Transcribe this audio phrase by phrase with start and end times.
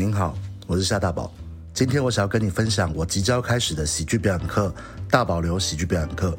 [0.00, 0.34] 您好，
[0.66, 1.30] 我是夏大宝。
[1.74, 4.74] 今天我想要跟你分享我即将开始的喜剧表演课——
[5.10, 6.34] 大保留喜剧表演课。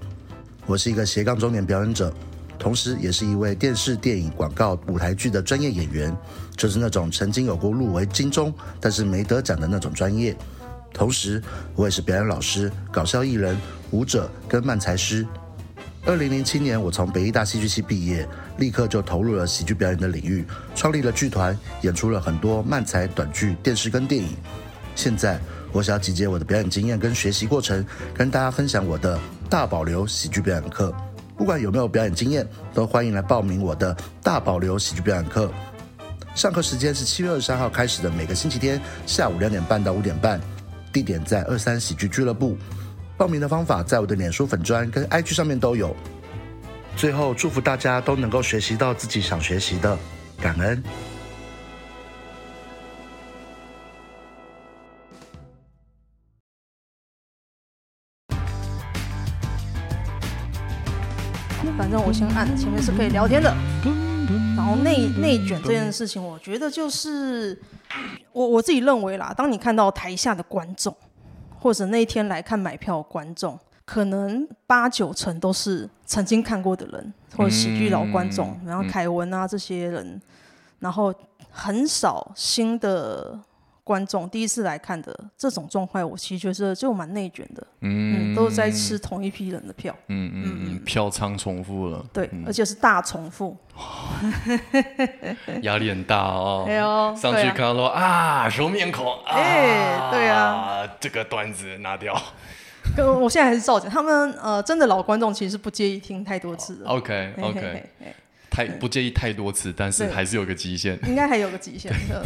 [0.66, 2.12] 我是一个斜杠中年表演者，
[2.58, 6.12] 同时也是一位电视、电影、广告、舞台剧的专业演员，
[6.58, 10.36] 就是那种曾经有过入围金钟，但是没得奖的那种专业。
[10.92, 11.40] 同时，
[11.76, 13.56] 我也是表演老师、搞笑艺人、
[13.92, 15.24] 舞者跟漫才师。
[16.04, 18.28] 二零零七年，我从北艺大戏剧系毕业，
[18.58, 20.46] 立刻就投入了喜剧表演的领域，
[20.76, 24.30] 创立了剧团，演出了很多漫才、短剧、电视跟电影。
[24.96, 25.40] 现在，
[25.72, 30.94] 我想要集结我的表演经验跟学习过程，跟大家分享我的大保留喜剧表演课。
[31.38, 35.52] 不管有没有表演经验，都欢迎来报名我的大保留喜剧表演课。
[36.36, 40.40] 上课时间是七月二十三号开始的，每个星期天下午两点半到五点半，
[40.94, 42.58] 地点在二三喜剧俱乐部。
[43.18, 45.96] 报名的方法在我的脸书粉专跟 IG 上面都有。
[46.96, 49.98] 最后，祝福大家都能够学习到自己想学习的，
[50.40, 50.84] 感恩。
[61.78, 63.52] 反正我先按，前面是可以聊天的。
[64.56, 67.60] 然后内内卷这件事情，我觉得就是
[68.32, 70.96] 我我自己认为啦，当你看到台下的观众。
[71.64, 73.60] 或者那一天来看买票的观众，
[73.92, 80.22] 可能八九成都是曾经看过的人，或者喜剧老观众，嗯、然后凯文啊、嗯、这些人，
[80.80, 81.14] 然后
[81.50, 83.38] 很少新的
[83.84, 93.58] 观众第一次来看的这种状态，我其实觉得就蛮内卷的，嗯，嗯，都是在吃同一批人的票，嗯嗯嗯，票仓重复了，对，而且是大重复，
[95.64, 98.02] 压力很大哦，哎呦，上去看到说啊，
[98.46, 102.18] 啊，熟面孔，哎，对啊，这个段子拿掉。
[102.96, 106.84] 跟我现在还是照讲，他们呃，真的老观众其实不介意听太多次。
[106.86, 107.86] OK OK，
[108.50, 111.00] 太不介意太多次，但是还是有个极限。
[111.06, 112.26] 应该还有个极限的。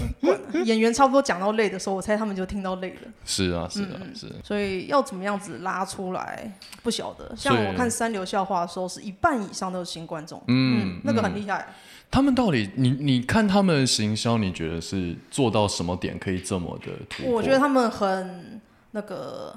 [0.63, 3.11] 演员差不多讲到累的时候，我猜他们就听到累了。
[3.25, 4.31] 是啊，是啊，是。
[4.44, 7.31] 所以要怎么样子拉出来，不晓得。
[7.38, 10.41] 像我看三流笑话的时候，是一半以上都是新观众。
[10.47, 11.68] 嗯，那个很厉害。
[12.09, 16.91] 他们到底，你你看他们的行销，你觉得是做到什么点可以这么的？
[17.29, 18.59] 我觉得他们很
[18.91, 19.56] 那个。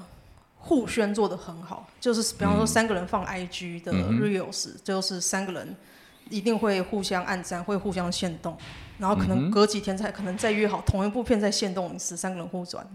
[0.68, 5.74] 互宣做得很好，就是比方说三个人放 IG 的 Reels，、嗯、就是三个人
[6.28, 8.54] 一定会互相暗赞，会互相限动，
[8.98, 12.86] 然后可能隔几天才可能再约好同一部片再限动一次，三个人互转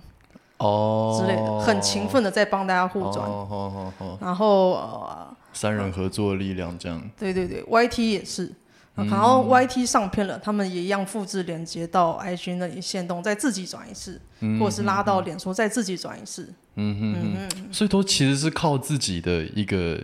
[0.57, 1.17] 哦。
[1.19, 3.27] 之类的，很勤奋的在帮大家互转。
[3.27, 7.01] 哦哦哦、然后、呃、三人合作力量这样。
[7.17, 8.53] 对对对，YT 也是，
[8.95, 16.53] 然后 YT 上片了，他们也一样复制连接到 IG 那里线动，再自己转一次，嗯、或者是拉到脸书再自己转一次。
[16.75, 19.99] 嗯哼嗯哼，所以都其实是靠自己的一个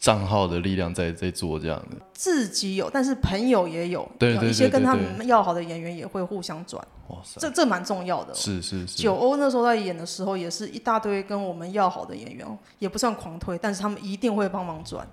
[0.00, 1.96] 账号的力量在在做这样的。
[2.12, 6.84] 自己有，但是朋友也有，对，有一些跟他们要好的演员也会互相转。
[7.08, 8.34] 哇塞，这这蛮重要的。
[8.34, 8.96] 是是是。
[8.96, 12.46] 九欧那时候在演的时候，也是一大堆跟我们要好的演员，
[12.80, 15.06] 也不算狂推，但是他们一定会帮忙转。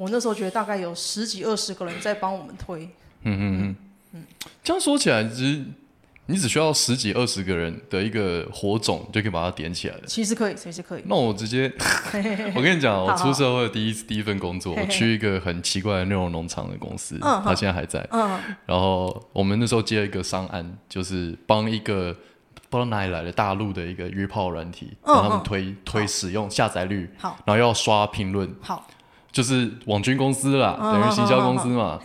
[0.00, 2.84] 我那时候觉得大概有十几二十个人在帮我们推。
[3.24, 3.76] 嗯嗯嗯
[4.14, 4.24] 嗯，
[4.64, 5.62] 这样说起来，其实。
[6.26, 10.02] 你只需要十几二十个人的一个火种，就可以把它点起来了。
[10.06, 11.02] 其实可以，其实可以。
[11.06, 11.64] 那我直接，
[12.54, 18.06] 我跟你讲，我出社会的第一第一份工作，我去一个很奇怪的内容农场的公司，他现在还在。
[18.12, 22.16] 嗯然后我们那时候接了一个商案，就是帮一个
[22.68, 28.86] 不知道哪里来的大陆的一个约炮软体，帮他们推推使用下载率，好，然后要刷评论，好，
[29.32, 31.98] 就是网军公司啦，等于行销公司嘛。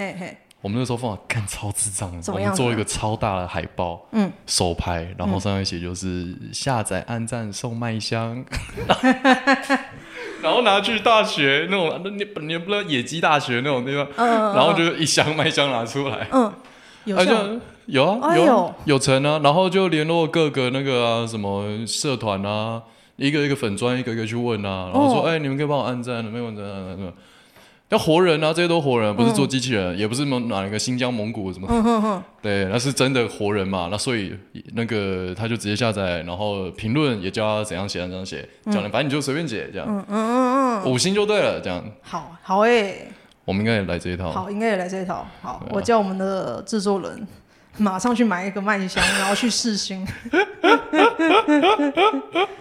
[0.62, 8.44] 我们那时候放干超智障的，我们做一个超大的海报，嗯，手拍，然后上面写就是下载、按赞、送麦香，
[10.42, 14.08] 然后拿去大学那种，你你不知道野鸡大学那种地方，
[14.56, 16.52] 然后就一箱麦香拿出来，嗯，
[17.06, 17.16] 有
[17.86, 22.82] 有啊有有成啊，然后就联络各个那个啊什么社团啊，
[23.18, 27.14] 一个一个粉砖，一个一个去问啊，然后说哎，你们可以帮我按赞，没有按赞。
[27.90, 33.90] 要活人啊，这些都活人，不是做机器人，嗯、也不是哪哪一个新疆蒙古什么，嗯、哼哼对，那是真的活人嘛。
[33.92, 34.36] 那所以
[34.74, 41.84] 那个他就直接下载，然后评论也教他怎样写，怎样写，教你、嗯、反正你就随便写这样，嗯嗯嗯嗯，五星就对了，这样。
[42.02, 43.08] 好好诶、欸，
[43.46, 44.32] 我们应该也来这一套。
[44.32, 45.28] 好，应该也来这一套。
[45.44, 47.28] 好，啊、我叫我们的制作人
[47.78, 50.06] 马上去买一个麦香， 然后去试新。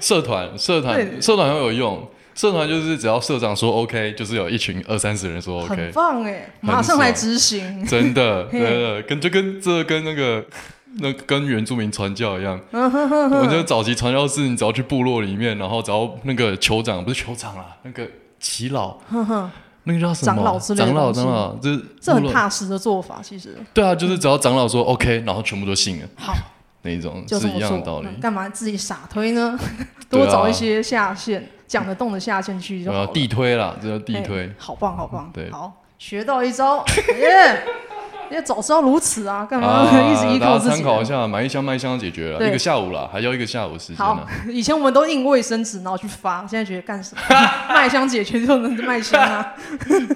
[0.01, 2.09] 社团，社团，社团很有用。
[2.35, 10.45] 社团就是只要社长说 OK，就是有一群二三十人说 OK，很棒哎，马上来执行， 真的，真的跟就跟这跟那个
[10.99, 12.61] 那跟原住民传教一样。
[12.73, 18.05] 我觉得早期传教士，你只要去部落里面，然后只要那个酋长不是酋长啊，那个
[18.41, 18.99] 耆老，
[19.85, 20.35] 那个叫什么？
[20.35, 20.87] 长老之类的。
[20.87, 23.57] 长老，长老，就是这很踏实的做法，其实。
[23.73, 26.09] 对啊，就是只要长老说 OK，然后全部都信了。
[26.17, 26.35] 好，
[26.83, 28.09] 那一种是一样的道理。
[28.21, 29.59] 干嘛自己傻推呢？
[30.11, 33.07] 多找一些下线讲得动的下线去就好了。
[33.09, 34.53] 地推啦，这叫地推。
[34.59, 35.31] 好棒，好棒。
[35.33, 36.85] 对，好，学到一招。
[37.19, 37.65] 耶！
[38.31, 40.75] 因为早知道如此啊，干嘛 一直依靠自己？
[40.77, 43.97] 参考一下，买一箱卖一箱解决了，一个下午了，还要一个下午时间。
[43.97, 47.23] 好，以前我们都印卫生纸，然后去发，现在觉得干什么？
[47.69, 49.55] 卖箱解决就能卖箱啊？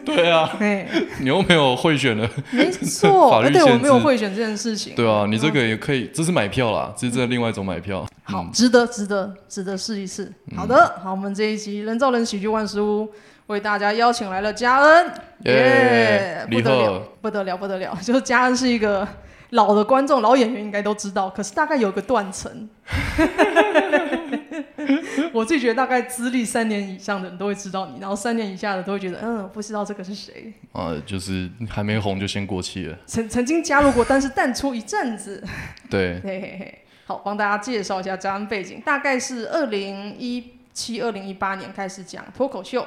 [0.04, 0.50] 对啊，
[1.20, 4.94] 你又没有贿选了，没错，对，我没有贿选这件事情。
[4.94, 8.06] 对啊，你这个也可以，这是买票啦，这是另外一种买票。
[8.24, 10.30] 好，值得，值得，值得试一试。
[10.56, 13.08] 好的，好，我们这一集人造人喜剧万事屋。
[13.48, 15.12] 为大家邀请来了嘉恩，
[15.44, 17.96] 耶，不得了，不得了，不得了！
[18.02, 19.06] 就是嘉恩是一个
[19.50, 21.30] 老的观众、老演员，应该都知道。
[21.30, 22.68] 可是大概有个断层，
[25.32, 30.52] 我自己觉得大概资历三年以上的人都会知道你，然后三年以下的都会觉得，嗯，不知道这个是谁。
[30.72, 32.98] 啊，就是还没红就先过气了。
[33.06, 35.42] 曾曾经加入过，但是淡出一阵子。
[35.88, 36.78] 对，嘿嘿嘿。
[37.06, 42.86] 好，帮大家介绍一下嘉恩背景，大概是二零一七、二零一八年开始讲脱口秀。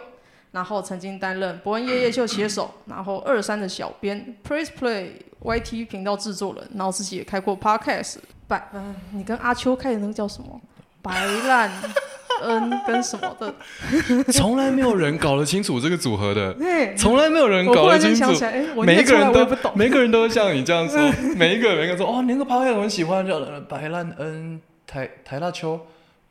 [0.52, 5.08] 然后曾经担任博恩夜夜秀写手，然后二三的小编，Praise Play
[5.44, 8.18] YT 频道制作人，然后自己也开过 Podcast。
[8.48, 10.60] 白，嗯、呃，你跟阿秋开的那个叫什么？
[11.02, 11.72] 白烂
[12.44, 13.54] 恩跟什么的？
[14.32, 16.56] 从来没有人搞得清楚这个组合的，
[16.96, 18.32] 从来没有人搞得清楚。
[18.84, 21.00] 每一个人都不懂， 每个人都像你这样说，
[21.36, 23.40] 每一个人每个人说哦，你那个 Podcast 我很喜欢，叫
[23.70, 25.80] 白烂恩台台大秋。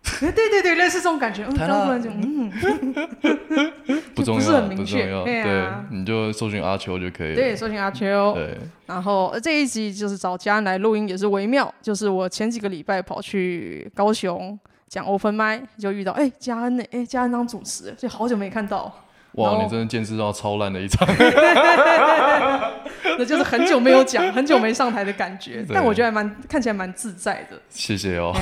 [0.20, 1.44] 对对对，类似这种感觉。
[1.46, 2.50] 嗯，
[4.14, 5.24] 不重要，不重要。
[5.24, 7.34] 对，你就搜寻阿秋就可以了。
[7.34, 8.32] 对，搜寻阿秋。
[8.34, 8.56] 对。
[8.86, 11.72] 然后这一集就是找嘉恩来录音，也是微妙。
[11.80, 14.58] 就是我前几个礼拜跑去高雄
[14.88, 18.92] 讲 Open Mic，就遇到哎嘉恩呢，哎嘉恩当主持，所以好久没看到。
[19.32, 21.06] 哇，你真的见识到超烂的一场。
[23.16, 25.64] 那就是很久没有讲，很久没上台的感觉。
[25.72, 27.56] 但我觉得还蛮看起来蛮自在的。
[27.68, 28.34] 谢谢哦。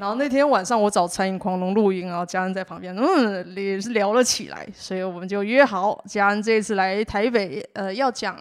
[0.00, 8.34] 然后那天晚上我找餐饮狂龙录音，然后嘉恩在旁边，嗯，也是聊了起来，所以我们就约好，嘉恩这一次来台北，呃，要讲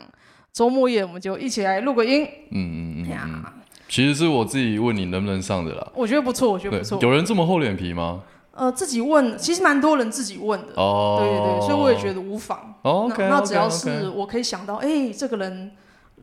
[0.53, 2.25] 周末夜，我们就一起来录个音。
[2.51, 3.43] 嗯嗯嗯。
[3.89, 5.85] 其实是我自己问你能不能上的啦。
[5.93, 6.97] 我觉得不错，我觉得不错。
[7.01, 8.23] 有人这么厚脸皮吗？
[8.53, 10.67] 呃，自己问，其实蛮多人自己问的。
[10.77, 11.17] 哦。
[11.19, 12.73] 对对对，所以我也觉得无妨。
[12.83, 13.11] 哦。
[13.17, 15.71] 那那只要是我可以想到，哎，这个人。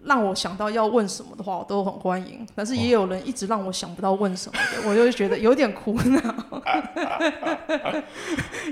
[0.05, 2.47] 让我想到要问什么的话，我都很欢迎。
[2.55, 6.21] 但是也有人一直让我想不到问什么的，我就会觉得有点苦恼。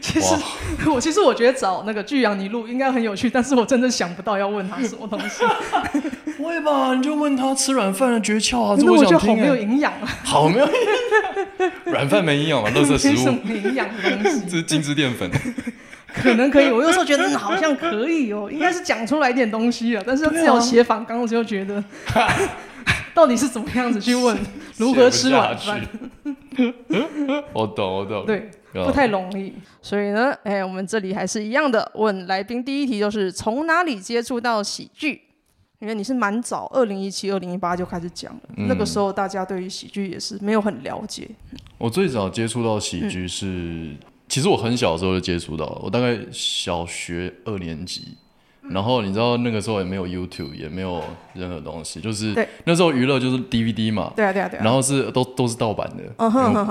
[0.00, 0.34] 其实
[0.86, 5.44] 我其实我觉得找那个巨阳尼录应该很有趣，但是我真的想不到要问他什么东西。
[6.36, 6.94] 不会吧？
[6.94, 8.76] 你就问他吃软饭的诀窍啊！
[8.78, 10.08] 那我觉得好没有营养啊！
[10.24, 10.72] 好没有营
[11.58, 12.70] 养， 软饭没营养嘛？
[12.70, 14.40] 垃圾食物， 什么营养的东西？
[14.48, 15.30] 这是精致淀粉。
[16.14, 20.02] 可能可以，我有时候觉得好像可以哦， 应该是讲出来一点东西了。
[20.06, 21.82] 但是只要写访纲，我就觉得
[23.12, 24.38] 到底是怎么样子去问
[24.76, 25.80] 如何吃晚饭？
[27.52, 28.24] 我懂，我懂。
[28.24, 29.52] 对，不太容易。
[29.82, 35.20] 所以呢，哎，我们这里还是一样的，问来宾第一题就是从哪里接触到喜剧？
[35.80, 38.40] 因为你是蛮早，二零一七、二零一八就开始讲了。
[38.56, 41.28] 嗯、那个时候大家对于喜剧也是没有很了解。
[41.76, 43.90] 我最早接触到喜剧是。
[44.24, 48.16] 嗯其实我很小的时候就接触到了，我大概小学二年级，
[48.70, 51.02] 然后你知道那个时候也没有 YouTube，也没有
[51.34, 52.34] 任何东西，就是
[52.64, 56.02] 那时候娱乐就是 DVD 嘛，对啊对啊对啊，然后是都都是盗版的，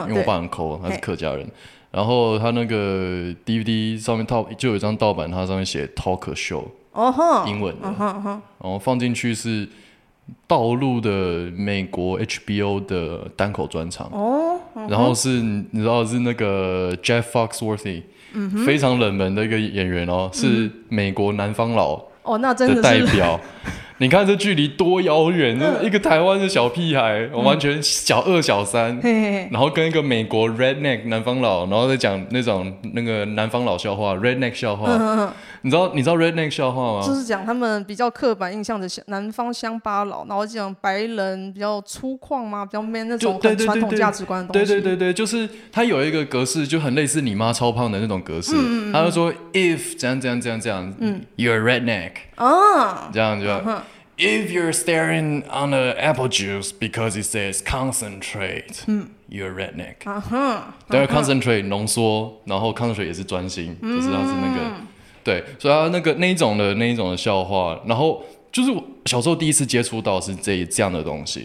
[0.08, 1.48] 因为我爸很抠，他是客家人，
[1.92, 9.70] 然后他那个 DVD 上面套就有一张盗版，它上面写 Talk Show，哦英文的，然后放进去是。
[10.48, 14.10] 道路的美国 HBO 的单口专场。
[14.12, 15.30] 哦，然后是
[15.72, 18.04] 你知道是那个 Jeff Foxworthy，
[18.66, 23.40] 非常冷门的一个演员哦，是美国南方佬哦，那真的代表。
[24.04, 29.00] 你看这距离多遥远，一个台湾的小屁孩，我完全小二小三，
[29.50, 35.34] 然后跟一个美国 redneck 南方佬，然后再讲那种那个南方佬笑话，redneck 笑话。
[35.62, 37.08] 你知道你知道 redneck 笑话吗？
[37.08, 44.74] 就是讲他们比较刻板印象的南方乡巴佬，然后讲白人比较粗犷嘛，比较 man 那种很传统价值观的东西。
[44.74, 48.54] 对对对对，就是他有一个格式，就很类似你妈超胖的那种格式。
[48.92, 52.12] 他就说 if 怎样怎样怎样怎样，嗯，you're redneck。
[52.36, 53.48] 哦，这样就。
[54.16, 60.08] If you're staring on the apple juice because it says concentrate，嗯，you're a redneck。
[60.08, 64.72] 啊哈，对，concentrate 浓缩，然后 concentrate 也是专心，就是它是那个。
[65.24, 71.42] 对，所以他那个那一种的那一种的笑话，然后就是我小时候第一次接触到是这这样的东西，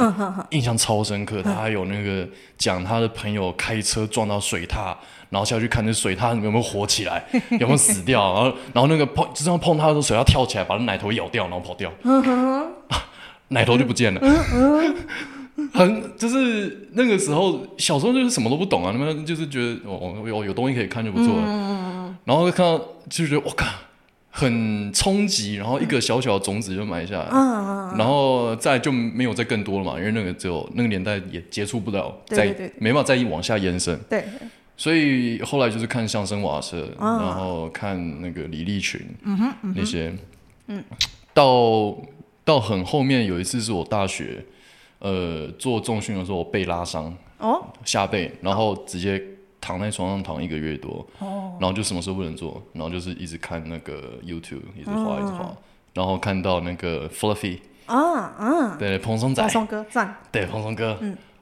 [0.50, 1.40] 印象超深刻。
[1.42, 4.94] 他还有那个讲他的朋友开车撞到水獭，
[5.30, 7.25] 然后下去看那水它有没有活起来，
[7.58, 11.92] 有没有死掉，然后然后那个碰就这样碰它的时候，水要跳起来把那奶头咬掉，然后跑掉，
[13.49, 14.20] 奶头就不见了。
[15.75, 23.66] 很就是那个时候小时候就是什么都不懂啊，那么就是觉得哦有有东西可以看就不错了，嗯、然后看到就觉得我靠。
[24.30, 33.99] 很冲击，然后一个小小的种子就埋下来，嗯、然后再就没有再更多了嘛，因为那个只有那个年代也接触不了，再没办法再往下延伸。
[34.08, 34.25] 对，
[34.78, 39.75] 所以后来就是看相声瓦舍，嗯、然后看那个李立群，嗯哼嗯哼。
[39.76, 40.16] 那些，
[40.68, 40.82] 嗯，
[41.35, 41.94] 到
[42.47, 44.42] 到很后面有一次是我大学，
[45.00, 49.23] 呃，做重训的时候我背拉伤，哦，下背，然后直接。
[49.61, 51.52] 躺在床上躺一个月多，哦。
[51.61, 55.52] 然后就什么事都不能做，然后就是一直看那个 YouTube，一直滑一直滑，
[55.92, 57.97] 然后看到那个 Fluffy，啊
[58.38, 58.76] 啊。
[58.78, 60.97] 对，蓬松仔，蓬松哥赞，对，蓬松哥，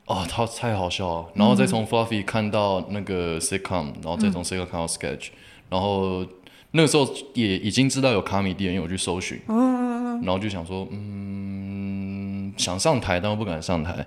[0.07, 5.29] 哦，他太好笑了，然后再从 Fluffy 看到那个 Sitcom，然后再从 Sitcom 看到 Sketch，
[5.69, 6.25] 然后
[6.71, 14.07] 那个时候也已经知道有卡米蒂，因为我去搜寻，然后就想说，嗯，想上台，但又不敢上台。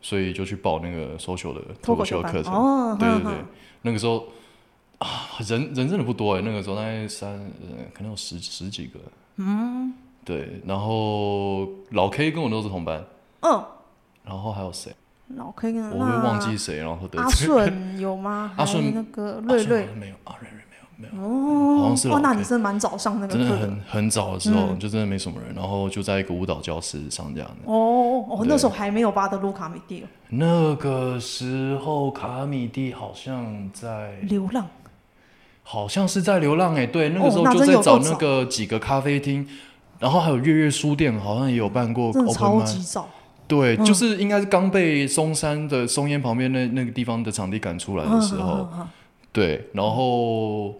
[0.00, 3.46] 所以就去报那个 social 的脱口秀课程，哦、对对对，嗯、
[3.82, 4.24] 那个时候
[4.98, 5.08] 啊，
[5.46, 9.00] 人人真的不多哎，那个时候大概三，呃，可能有十十几个，
[9.38, 9.92] 嗯，
[10.24, 13.04] 对，然后老 K 跟我都是同班，
[13.40, 13.64] 嗯，
[14.24, 14.92] 然后还有谁？
[15.34, 18.52] 老 K 跟我会忘记谁，然后阿顺有吗？
[18.56, 20.60] 阿顺那个瑞瑞没有，阿瑞瑞。
[20.98, 27.70] 没有哦，好像是哦，那你是蛮早上那个，真的很很早的时候，就真的没什么人，然后就在一个舞蹈教室上这样的。
[27.70, 30.06] 哦哦，那时候还没有巴德鲁卡米蒂。
[30.30, 34.66] 那个时候卡米蒂好像在流浪，
[35.62, 39.46] 好像是在流浪哎，对，那个时候就在找那个几个咖啡厅，
[39.98, 42.10] 然后还有月月书店，好像也有办过。
[42.32, 43.06] 超级早。
[43.48, 48.68] 对，就是应该是刚被松山的松烟旁边那那个地方的场地赶出来的时候，
[49.32, 50.74] 对，然后。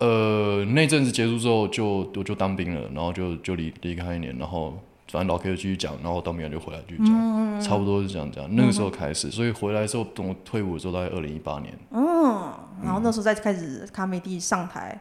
[0.00, 4.78] 呃，那阵子结束之后就，我就当兵了，然后就就离离开一年，然后
[5.10, 8.46] 反正老 K 就继续讲，然后当兵完就回来继续讲，嗯、差不多是这样讲。
[8.54, 11.76] 那个时候开始，所以回来之后，等我退伍的时候大概二零一八年。
[11.90, 12.04] 嗯，
[12.84, 14.96] 然后那时候再开始卡米蒂上台。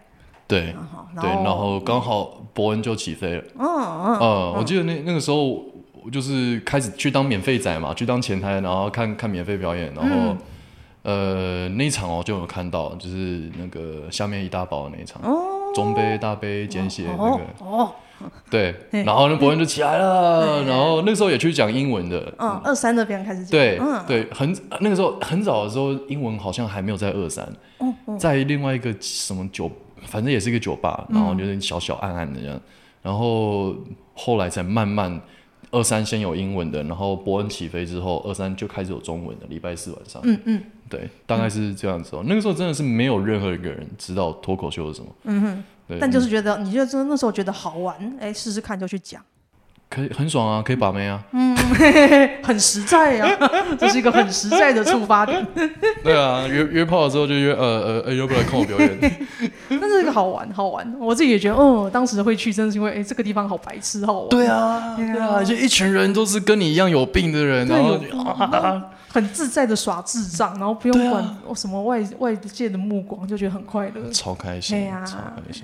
[0.47, 0.73] 对，
[1.21, 3.43] 对，然后刚好伯恩就起飞了。
[3.59, 4.19] 嗯嗯。
[4.19, 5.63] 嗯，我记得那那个时候，
[6.07, 10.15] 我就是开始去当免费仔嘛，去当前台，然后看看免费表演，然后。
[10.15, 10.37] 嗯
[11.03, 15.21] 呃，那一场哦就有看到，就是那个下面一大包的那一场，
[15.73, 17.93] 中杯、大杯、简写那个，哦，
[18.51, 27.47] 对，然后那博恩就起来了，然后那个时候也去讲英文的，嗯，二三那边开始讲，对，对，很那个时候很早的时候，英文好像还没有在二三，
[28.19, 29.71] 在另外一个什么酒，
[30.01, 32.59] 反正也是一个酒吧，然后就是小小暗暗的这样，
[33.01, 33.73] 然后
[34.13, 35.21] 后来才慢慢。
[35.71, 39.45] 二三先有英文的，然后伯恩起飞之后，二三就开始有中文的。
[39.47, 42.23] 礼拜四晚上，嗯嗯，对，大概是这样子哦。
[42.25, 45.99] 那个时候真的是没有任何一个人知道脱口秀是什么，嗯哼，对。
[45.99, 49.23] 但就是觉得，你就真的那时候觉得好玩，哎，试试看就去讲。
[49.89, 51.55] 可以很爽啊，可以把妹啊，嗯，
[52.43, 53.29] 很实在啊，
[53.79, 55.45] 这是一个很实在的触发点。
[56.03, 58.99] 对啊，约约炮的时候就约呃呃，要不要来看我表演？
[59.69, 64.29] 但是这个好玩好玩，我自己也觉得，哦，当时会去，真的是因为哎，这个地方好白痴，好玩。
[64.29, 67.97] 对啊，对啊，就一群人都是跟你一样有病的人，然后
[69.09, 75.63] 很自在的耍智障，然后不用管什么外外界的目光，就觉得很快乐，超开心，对啊，超开心。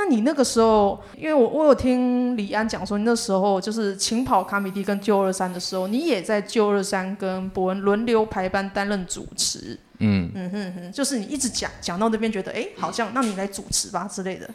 [0.00, 9.76] 那你那个时候，因为我我有听李安讲说，你那时候就是勤跑卡米蒂跟旧二三的时候，你也在旧二三跟博恩轮流排班担任主持。
[9.98, 14.48] 嗯嗯哼哼，就是你一直讲讲到那边觉得，哎，好像那你来主持吧之类的。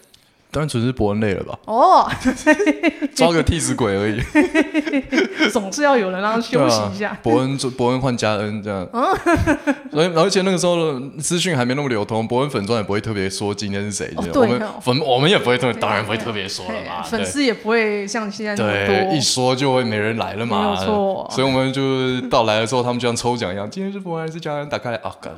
[0.53, 1.57] 单纯是伯恩累了吧？
[1.65, 2.07] 哦，
[3.15, 4.21] 抓个替死鬼而已。
[5.51, 7.17] 总是要有人让他休息一下。
[7.23, 8.87] 伯恩伯恩换加恩这样。
[9.91, 14.13] 所以而且那个时候的资讯还没那么流通，伯恩粉专也不会特别说今天是谁。
[14.15, 17.01] 我们粉我们也不会特别，当然不会特别说了嘛。
[17.01, 18.55] 粉丝也不会像现在。
[18.55, 20.71] 对，一说就会没人来了嘛。
[20.71, 21.27] 没错。
[21.31, 24.69] 所以我们就到来的时候，他们就像抽奖一样，今天是伯恩还是加恩？
[24.69, 25.33] 打开来啊，干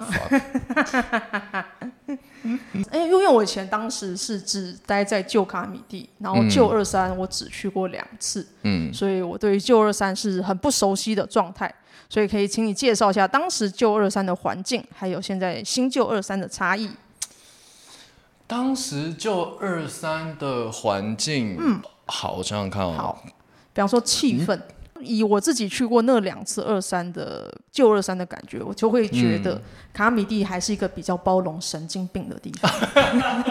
[2.46, 2.90] 啥？
[2.92, 11.74] 哎，因为我以前当时是只待在旧卡米蒂，然后旧二三我只去过两次，嗯，所以我对于旧二三是很不熟悉的状态，
[12.10, 16.90] 所以可以请你介绍一下当时旧二三的环境，还有现在新旧二三的差异。
[18.48, 23.24] 当时旧二三的环境，嗯，好，我想想看哦，好，
[23.74, 24.56] 比方说气氛。
[24.56, 24.62] 嗯
[25.02, 29.60] 以我自己去过那两次二三的旧二三的感觉，我就会觉得
[29.94, 32.72] 卡米蒂还是一个比较包容神经病的地方。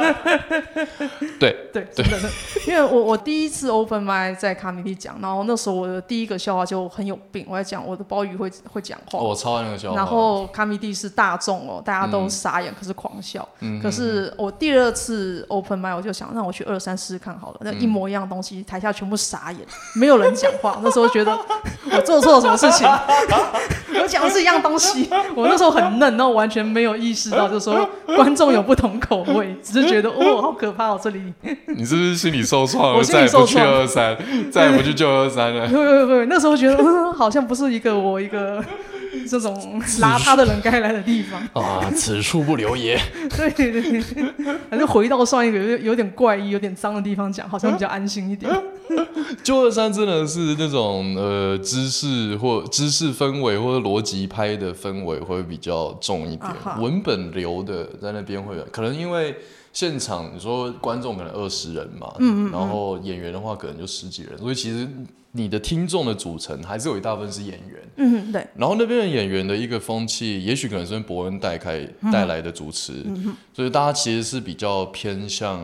[1.38, 2.18] 对 对，真的，
[2.66, 9.96] 因为我我第一次 open mic 在卡米蒂讲，然后那时候我的第一个笑话就很有病，我在讲我的鲍鱼会会讲话，我超爱那个笑话。
[9.96, 13.46] 然后卡米蒂是大众哦，大家都傻眼，可是狂笑。
[13.82, 19.60] 可是我第二次 open mic 我就想让我去二三试试看好了，那一模一样东西，台下全部傻眼，
[19.94, 20.80] 没有人讲话。
[20.82, 21.33] 那时候觉得。
[21.36, 21.46] 了，
[21.92, 22.86] 我做错了什么事情？
[24.02, 25.08] 我讲的是一样东西。
[25.34, 31.20] 我那时候很嫩，然后完全没有意识到，就是说观众有不同口味，只是觉得哦，好可怕哦，这里。
[31.68, 32.98] 你是不是心理受创了？
[32.98, 33.64] 我心理受创。
[33.64, 34.16] 再也不去二三，
[34.50, 35.66] 再也不去 救二三了。
[35.68, 38.62] 不不不，那时候觉得嗯，好像不是一个我一个。
[39.28, 43.00] 这种邋遢的人该来的地方啊，此处不留爷。
[43.36, 44.02] 对 对对，
[44.70, 48.50] 还是回到上一个有有点怪异、有点脏的地方讲，好像比较安心一点。
[49.42, 59.34] 旧二三真的是那种呃知识或知识氛围或者逻辑拍的氛围会比较重一点，啊、文本流的在那边会可能因为
[59.74, 64.88] 现场你说观众可能二十人嘛，嗯，嗯，嗯，然后演员的话可能就十几人，所以其实。
[65.36, 68.46] 你的听众的组成还是有一大部分是演员，嗯，对。
[68.54, 75.60] 然后那边的演员的一个风气，也许可能是博恩带开带来的主持，嗯，所以大家其实是比较偏向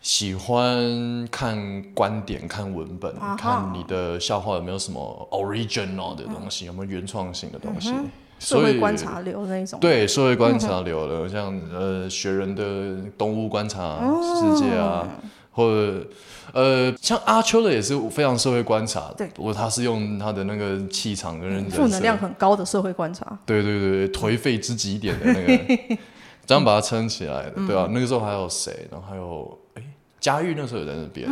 [0.00, 7.90] 喜欢看观点、看文本、啊、看你的笑话有没有什么 original 的东西，嗯、有没有原创性的东西。
[7.90, 16.06] 嗯、社会观察流那一种，对社会观察流的， 嗯、像呃学人的动物观察世界啊，嗯、或者。
[16.52, 25.96] 呃，像阿秋的也是非常社会观察，对，不过他是用他的那个气场跟人负能量很高的社会观察，对对对，颓废之极点的那个，
[26.46, 28.86] 这样把它撑起来的，对啊，那个时候还有谁？
[28.88, 29.82] 然后还有哎，
[30.20, 31.28] 嘉玉那时候也在那边，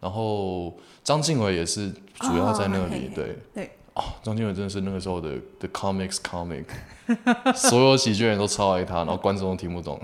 [0.00, 3.36] 然后张静伟也是主要在那里，对。
[3.52, 6.64] 对，哦，张静伟真的是那个时候的 The Comics Comic，
[7.54, 10.00] 所有喜剧人都超爱他，然后观众都听不懂，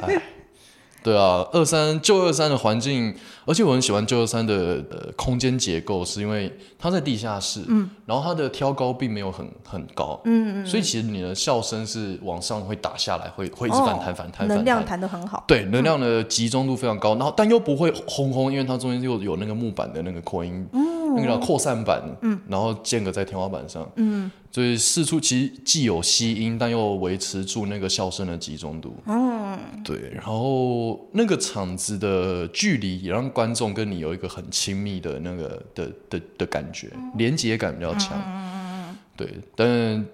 [0.00, 0.20] 哎。
[1.04, 3.14] 对啊，二三旧二三的环境，
[3.44, 24.30] 而且我很喜欢旧二三的呃空间结构，是因为它在地下室，嗯，然后它的挑高并没有很很高，嗯嗯，所以其实你的笑声是往上会打下来，会会一直反弹反弹反弹，能量弹得很好，对，能量的集中度非常高，然后但又不会轰轰，因为它中间又有那个木板的那个扩音，嗯，那个叫扩散板，嗯，然后间隔在天花板上，嗯。
[24.50, 28.94] 所以四处其实既有吸音，但又维持住那个笑声的集中度。
[29.06, 30.12] 嗯，对。
[30.14, 38.16] 然后那个场子的距离也让观众跟你有一个很亲密的那个的的的感觉，连接感比较强。
[38.24, 39.28] 嗯，对。
[39.56, 40.06] 但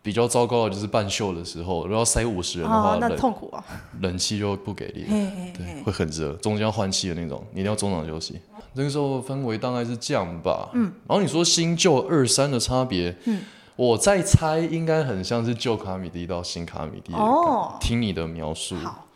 [0.00, 3.62] 比较糟糕的就是半秀的时候，如果要塞五十人的话，那痛苦啊。
[4.00, 5.04] 冷气就不给力，
[5.52, 8.40] 对，会很热，中间要换气的那种，你一定要中场休息。
[8.74, 10.70] 那个时候氛围大概是这样吧。
[10.74, 10.92] 嗯。
[11.08, 13.42] 然后你说新旧二三的差别，嗯。
[13.74, 17.74] 我在猜，应该很像是旧卡米蒂到新卡米蒂哦。
[17.80, 19.06] 听你的描述，好，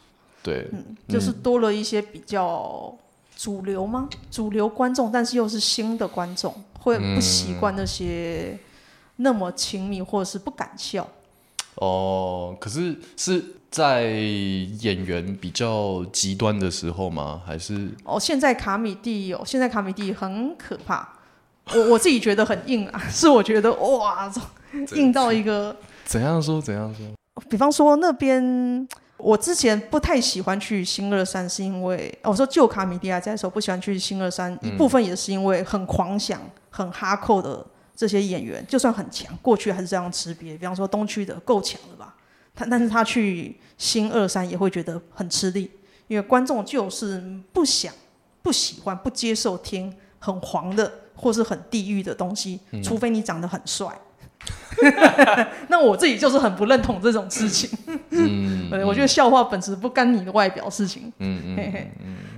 [0.42, 2.92] 对，嗯，就是多了一些比较
[3.36, 4.08] 主流吗？
[4.30, 8.58] 主流观众，但是又是新的观众，会不习惯那些
[9.16, 11.06] 那么亲密，或者是不敢笑。
[11.74, 13.44] 哦，可是是
[13.76, 17.42] 在演员比较极端的时候吗？
[17.44, 17.90] 还是？
[18.04, 21.06] 哦，现在卡米蒂有，现在卡米蒂很可怕。
[21.74, 24.32] 我我自己觉得很硬啊， 是我觉得哇，
[24.94, 27.06] 硬到一个怎样说怎样说？
[27.50, 37.62] 比方说那边，我之前不太喜欢去新二三，是因为我说旧卡米蒂亚在的时候不喜欢去新二三，一部分也是因为很狂想、很哈扣的
[37.94, 40.58] 这些演员，就算很强，过去还是这样吃瘪。
[40.58, 42.14] 比方说东区的够强了吧？
[42.56, 45.70] 他但是他去新二三也会觉得很吃力，
[46.08, 47.94] 因为观众就是不想、
[48.42, 50.90] 不喜欢、不接受听很黄的。
[51.18, 53.88] 或是很地狱的东西，除非你长得很帅。
[54.82, 57.70] 嗯、 那我自己就是很不认同这种事情。
[58.10, 61.10] 嗯， 我觉得笑话本质不干你的外表事情。
[61.20, 61.90] 嗯嗯，嘿嘿。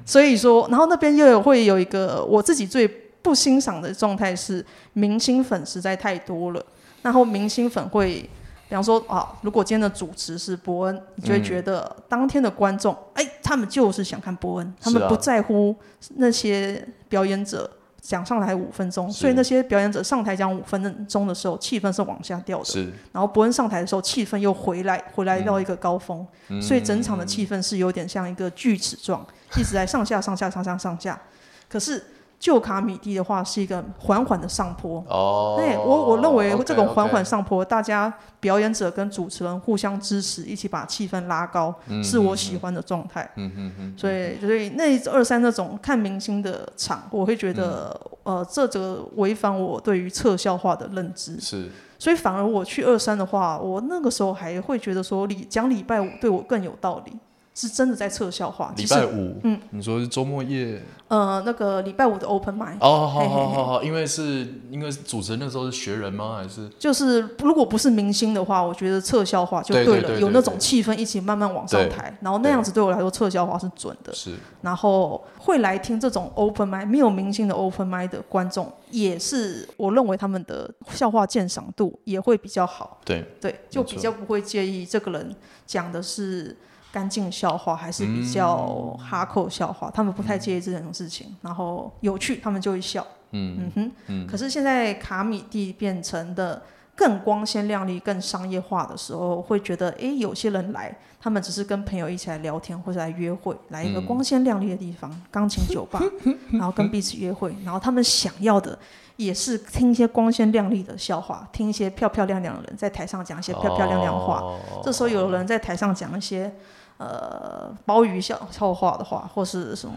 [0.07, 6.65] 所以说，然后那边又有会有一个我自己最不欣赏的状态是，明星粉实在太多了。
[7.03, 8.31] 然后明星粉会，
[8.69, 15.75] 比方说啊，如果今天的主持是伯恩，你就会觉得当天的观众，哎、嗯，他们就是想看伯恩，他们不在乎
[16.17, 17.71] 那些表演者。
[18.01, 22.65] 讲上台五分钟，所以那些表演者上台讲五分钟的时候，气氛是往下掉的。
[22.65, 29.27] 是，然后伯恩上台的时候，气氛又回来，回来到一个高峰，嗯、所以整场的气氛是有点像一个锯齿状，
[29.57, 31.21] 一直在上下上下上下上下。
[31.69, 32.03] 可是。
[32.39, 43.29] 旧卡米蒂的话是一个缓缓的上坡哦，对，我我认为这种缓缓上坡，大家表演者跟主持人互相支持，一起把气氛拉高，是我喜欢的状态。
[43.35, 43.95] 嗯嗯嗯。
[43.99, 51.41] 所以所以那二三那种看明星的场，我会觉得呃，这则违反我对于侧笑话的认知。
[51.41, 51.69] 是。
[51.99, 57.13] 所以反而我去二三的话，我那个时候还会觉得说礼讲礼拜五对我更有道理。
[57.59, 58.73] 是真的在测笑话。
[58.77, 60.81] 礼拜五，嗯，你说是周末夜？
[61.09, 62.77] 呃，那个礼拜五的 open mic。
[62.81, 66.37] 哦，好好好好，因为是因为主持人那时候是学人吗？
[66.37, 66.69] 还是？
[66.79, 74.15] 就是如果不是明星的话，我觉得测笑话就对了，有那种气氛一起慢慢往上抬，然后那样子对我来说测笑话是准的。
[74.15, 74.35] 是。
[74.63, 83.01] 然后会来听这种 open mic 没有明星的 open mic 的观众，也是我认为他们的笑话鉴赏度也会比较好。
[83.05, 85.35] 对对，就比较不会介意这个人
[85.67, 86.57] 讲的是。
[86.91, 93.07] 干净笑话还是比较哈扣笑话，嗯、他们不太介意这种事情，嗯、然后有趣他们就会笑。
[93.33, 93.93] 嗯嗯哼。
[94.07, 96.63] 嗯，可是现在卡米蒂变成的
[96.97, 106.03] 更光鲜亮丽、更商业化的时候，会觉得，哎，有些人来，他们只是跟朋友一起来聊天或者来约会，来一个光鲜亮丽的地方，钢、嗯、琴酒吧，
[106.53, 108.77] 然后跟彼此约会，然后他们想要的
[109.17, 114.41] 也是听一些光鲜亮丽的笑话，听一些漂漂亮亮的人在台上讲一些漂漂亮亮话。
[114.41, 116.51] 哦、这时候有人在台上讲一些。
[116.99, 119.95] 呃，鲍鱼笑笑话的话，或是什么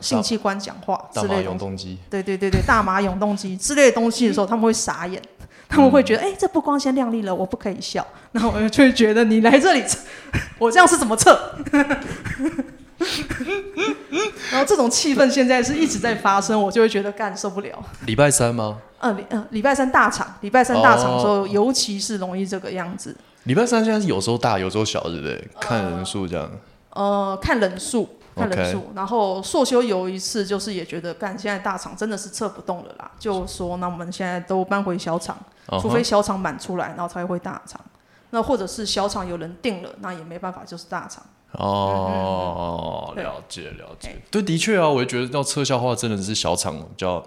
[0.00, 5.20] 性器官讲话之类的，永动机，对对对对，大麻永动机之类的东西的时候，他们会傻眼，
[5.68, 8.06] 他们会觉得，哎、嗯欸，这不光鲜亮丽了，我不可以笑。
[8.32, 9.84] 然后我就会觉得，你来这里，
[10.58, 11.38] 我这样是怎么测？
[14.50, 17.78] 然后这种气氛现在是一直在发生，我就会觉得干受不了。
[18.06, 18.78] 礼拜三吗？
[19.00, 23.14] 嗯，礼嗯，礼拜三大场，礼拜三大场的时候，哦、尤其是容易这个样子。
[23.48, 25.48] 礼拜三现在是有时候大，有时候小，对不对？
[25.58, 26.50] 看人数这样。
[26.90, 28.06] 呃，看人数，
[28.36, 28.90] 看人数。
[28.94, 35.34] 然后硕修有一次就是也觉得，干现在大厂真的是撤不动了啦，就说那我们现在都搬回小厂
[35.68, 35.80] ，uh huh.
[35.80, 37.80] 除非小厂满出来，然后才会大厂。
[38.28, 41.24] 那或者是小厂有人定了，那也没办法，就是大厂。
[41.52, 44.20] 哦，了解了解。
[44.30, 47.24] 对，的确啊，我也觉得要撤销的话真的是小厂比较。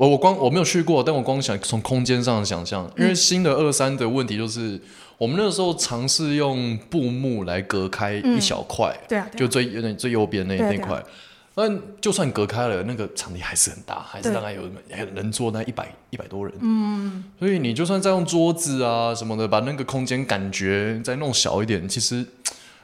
[0.00, 4.80] 我我光我没有去过，但我光想从空间上想象，因为新的二三的问题就是。
[5.18, 10.98] 我们那个时候尝试用布幕来隔开一小块，对啊，就最有点最右边那那块。
[11.54, 14.62] 但就算隔开了，那个场地还是很大，还是大概有
[15.14, 16.54] 人坐那一百一百多人。
[16.62, 22.24] 嗯，所以你就算再用桌子啊什么的，把那个空间感觉再弄小一点，其实。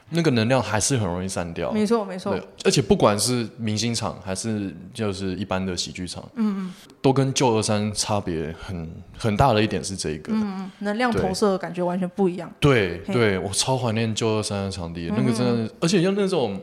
[0.09, 2.33] 那个能量还是很容易散掉，没错没错。
[2.63, 12.49] 而且不管是明星场还是就是一般的喜剧场，嗯嗯，都跟旧二三差别很很大的一点是这个，嗯嗯，能量投射的感觉完全不一样。
[12.59, 16.61] 对对，我超怀念旧二三的场地，那个真的，而且像那种，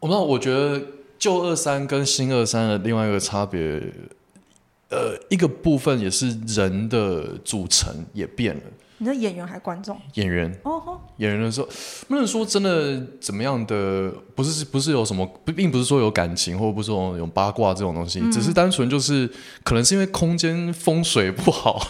[0.00, 0.80] 我不知道，我觉得
[1.18, 3.60] 旧二三跟新二三的另外一个差别，
[4.88, 8.62] 呃，一个部分也是人的组成也变了。
[8.98, 9.96] 你的演员还观众？
[10.14, 11.68] 演员哦吼，演员的时候
[12.08, 19.30] 不能说真的怎么样的，不是不是有什么，并不是说有感情，或者不是说有八卦这种东西，嗯、只是单纯就是
[19.62, 21.80] 可能是因为空间风水不好，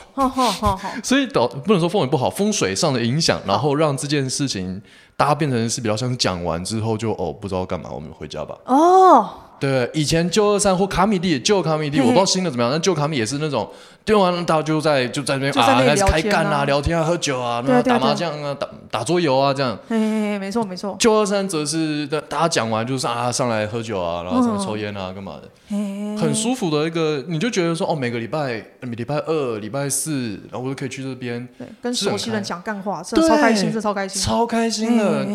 [1.02, 4.82] 所以导不能说风水不好，风水上的影响，然后让这件事情
[5.16, 8.56] 大家变成是比较像讲完之后就哦不知道干嘛，我们回家吧。
[8.64, 9.30] 哦。
[9.58, 13.66] 对，以前旧二三或卡米蒂，旧卡米蒂，我不知道新的怎么样，但旧卡米也是那种，
[14.06, 19.76] 丢完大家就在就在那边啊，开始开干啊，聊天啊，喝酒啊，那打麻将啊，打打桌游啊，这样。
[19.88, 20.94] 嘿嘿嘿，没错没错。
[20.96, 25.76] 旧二三则是大家讲完就是啊，上来喝酒啊，然后什么抽烟啊，干嘛的，
[26.16, 35.26] 很舒服的一个，你就觉得说哦，每个礼拜礼拜二、礼拜四，然后我就可以去这边，对，跟熟悉人讲干话，真的超开心，这超开心，超开心的。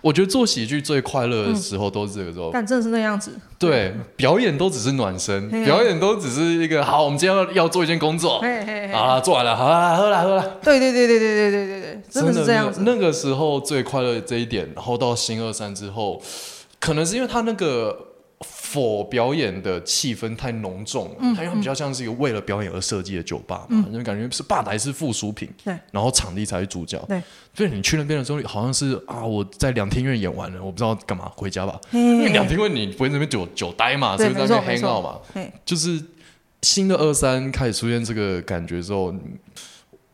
[0.00, 3.30] 我觉得做喜剧最快乐的时候都是这个时候，但真的是那样子。
[3.58, 8.40] 对，表演都只是暖身，表演都只是一个好，我们今天要要做一件工作，
[8.92, 10.58] 好了，做完了，好了，喝了，喝了。
[10.62, 12.82] 对对对对对对对对对，真的是这样子。
[12.84, 16.22] 那个时候最快乐的这一点，然后到新二三之后，
[16.78, 18.04] 可能是因为他那个。
[18.40, 27.20] for 表演的气氛太浓重了，它又比较像是一个为了表演而设计的酒吧嘛，就感觉是吧台是附属品，对，然后场地才是主角，对，
[27.52, 35.18] 所以你去那边的时候，好像是啊，我在两厅院演完了，我不知道干嘛，回家吧，因为两厅院你不会在那边久久待嘛，所以在那边 hang out 嘛，
[35.64, 36.00] 就是
[36.62, 39.14] 新的二三开始出现这个感觉之后。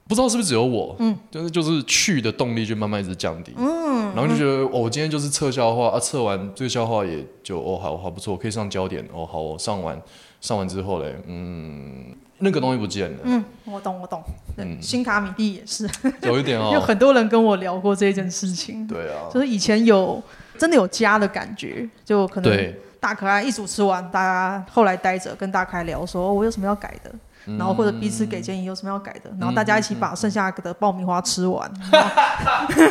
[0.06, 9.98] 不知道是不是只有我，嗯，就是就是去的动力就慢慢一直降低，嗯，然后就觉得哦，我今天就是测消化啊，测完这个消化也就哦，好好不错，可以上焦点哦，好，我上完
[10.42, 14.22] 上完之后嘞，嗯，那个东西不见了，嗯，我懂我懂，
[14.58, 15.88] 嗯，新卡米蒂也是。
[16.20, 20.22] 有一点哦， 有很多人跟我聊过这件事情，对啊，就是以前有
[20.58, 22.74] 真的有家的感觉，就可能
[23.04, 27.10] 大可爱一组吃完，大家后来待着跟大可爱聊说，我有什么要改的。
[27.58, 31.70] 然后或者彼此给建议，有什么要改的，然后大家一起把剩下的爆米花吃完，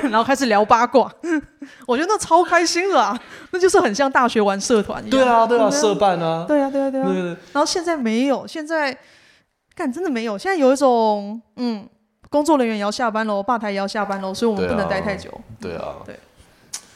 [0.04, 1.12] 然后 开始聊八卦，
[1.88, 5.10] 我觉得那超开心的啊，那就是很像大学玩社团一样。
[5.10, 6.46] 对啊，对啊，社办啊。
[6.48, 7.08] 对啊，对啊，对啊。
[7.52, 8.96] 然后现在没有，现在
[9.74, 11.90] 干真的没有，现在有一种嗯，
[12.30, 15.32] 工作人员也要下班喽，吧台也要下班喽，所以我们不能待太久。
[15.60, 15.96] 对啊。
[16.06, 16.20] 对。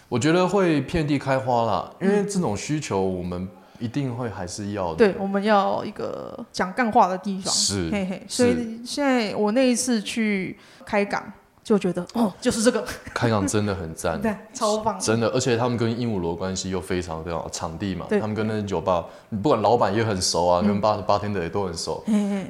[0.09, 3.47] 我觉得会遍地开花啦，因为这种需求我们
[3.79, 4.97] 一定会还是要的。
[4.97, 7.53] 对，我们要一个讲干话的地方。
[7.53, 8.23] 是，嘿嘿。
[8.27, 11.31] 所以现在我那一次去开港。
[11.67, 12.81] 就觉得哦，就是这个。
[13.13, 19.03] 开港真的很赞，对，超棒，真的，而且他们跟鹦鹉螺关系又非常非常好，场地嘛，他们跟那些酒吧，
[19.43, 22.01] 不管老板也很熟啊，跟八八天的也都很熟，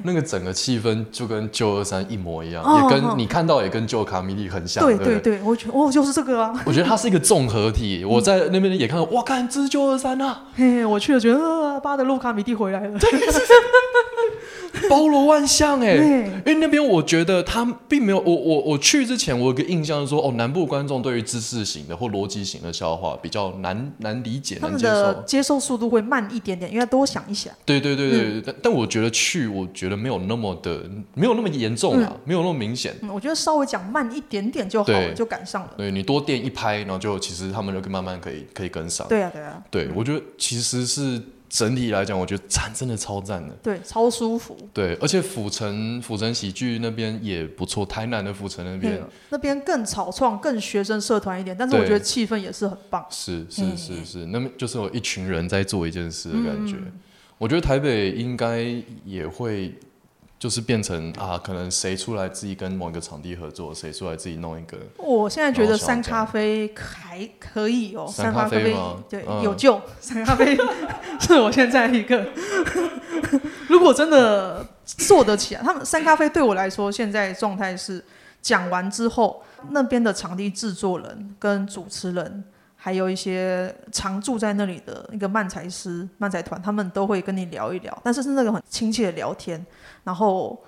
[0.04, 12.96] 那个整个气氛就跟旧二三一模一样，也跟你看到也跟旧卡米利很像，对对对，我觉得哦，就是这个啊，我觉得它是一个综合体，我在那边也看到，哇，看这是旧二三啊，嘿嘿，我去了觉得啊，巴德路卡米蒂回来了。
[14.88, 27.52] 包罗万象哎，因为那边我觉得他并没有我我我去之前我有个印象是说哦，南部观众对于知识型的或逻辑型的笑话比较难难理解，难接受，他们的接受速度会慢一点点，因为多想一想。
[27.64, 30.82] 对对对对，嗯、但但我觉得去我觉得没有那么的
[31.14, 33.08] 没有那么严重啊，嗯、没有那么明显、嗯。
[33.08, 35.70] 我觉得稍微讲慢一点点就好了，就赶上了。
[35.76, 39.06] 对你多垫一拍，然后就其实他们就慢慢可以可以跟上。
[39.08, 41.20] 对啊对啊，对，嗯、我觉得其实是。
[41.48, 44.56] 整体来讲，我觉得赞真的超赞的，对，超舒服。
[44.72, 53.04] 对，而且府城府城喜剧那边也不错，台南的府城那边，那边更草创、更学生社团一点，但是我觉得气氛也是很棒。
[53.10, 56.74] 是是是是，那么就是有一群人在做一件事的感觉。
[56.76, 56.92] 嗯、
[57.38, 58.64] 我觉得台北应该
[59.04, 59.72] 也会。
[60.38, 64.78] 就是变成啊，可能谁出来自己跟某一个场地合作，谁出来自己弄一个。
[64.96, 69.02] 我现在觉得三咖啡还可以哦，三咖啡吗？
[69.08, 69.80] 对，有救。
[70.00, 70.56] 三咖啡
[71.20, 72.24] 是我现在一个，
[73.68, 78.04] 如果真的做得起来，他们三咖啡对我来说，现在状态是
[78.40, 82.44] 讲完之后，那边的场地制作人跟主持人。
[82.80, 89.66] 还有一些常住在那里的一个漫才师、漫才团，他们都会跟你聊一聊，但是是那个很亲切的聊天，
[90.08, 90.58] 然后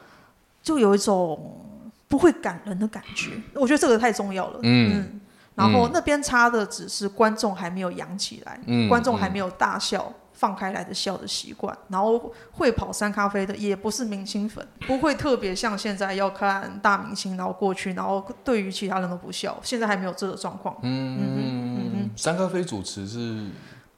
[0.63, 1.65] 就有一种
[2.09, 3.31] 不会感人的感觉。
[3.55, 4.61] 我觉得这个太重要了。
[4.63, 5.21] 嗯，嗯，
[5.55, 10.13] 然后那边差的只是观众还没有扬起来，嗯，观众还没有大笑。
[10.33, 19.59] 放开来的笑的习惯，然后会跑三咖啡的也不是明星粉，不会特别像现在要看大明星，然后过去，然后对于其他人都不笑。
[19.63, 20.75] 现在还没有这个状况。
[20.81, 22.11] 嗯嗯嗯嗯。
[22.17, 23.49] 三咖啡主持是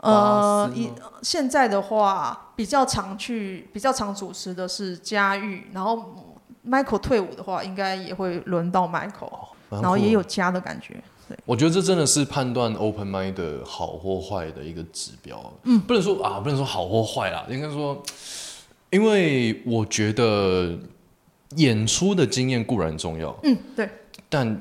[0.02, 0.90] 呃，一
[1.22, 6.30] 现在的话比较常去，比较常主持的是嘉玉，然后
[6.66, 11.00] Michael 退伍的话，应该也会轮到 Michael，然后也有家的感觉。
[11.46, 15.40] 我觉得这真的是判断 open mind 的好或坏的一个指标。
[15.62, 18.02] 嗯，不能说啊，不能说好或坏啦，应该说，
[18.90, 20.76] 因为我觉得
[21.56, 23.34] 演出的经验固然重要。
[23.44, 23.88] 嗯，对。
[24.28, 24.60] 但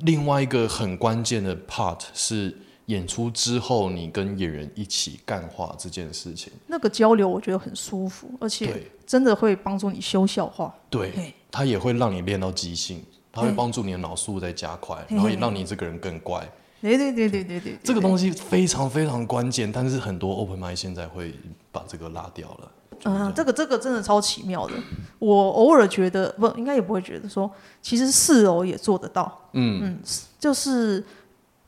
[0.00, 2.54] 另外一个很关键的 part 是
[2.86, 6.52] 演出之后，你跟演员一起干话这件事情。
[6.66, 10.74] 那个交流我觉得很舒服，而且真的会帮助你修笑话。
[10.90, 13.04] 对，对它也会让你练到即兴。
[13.32, 16.40] 它会帮助你的脑速在加快，然后也让你这个人更乖。
[16.80, 21.34] 对对对对对对，这个东西非常非常关键，但是很多 open mic 现在会
[21.70, 22.72] 把这个拉掉了。
[23.04, 24.72] 嗯，这个这个真的超奇妙的。
[25.18, 27.50] 我偶尔觉得，不，应该也不会觉得说，
[27.82, 29.50] 其实四楼也做得到。
[29.52, 29.98] 嗯嗯，
[30.38, 31.04] 就是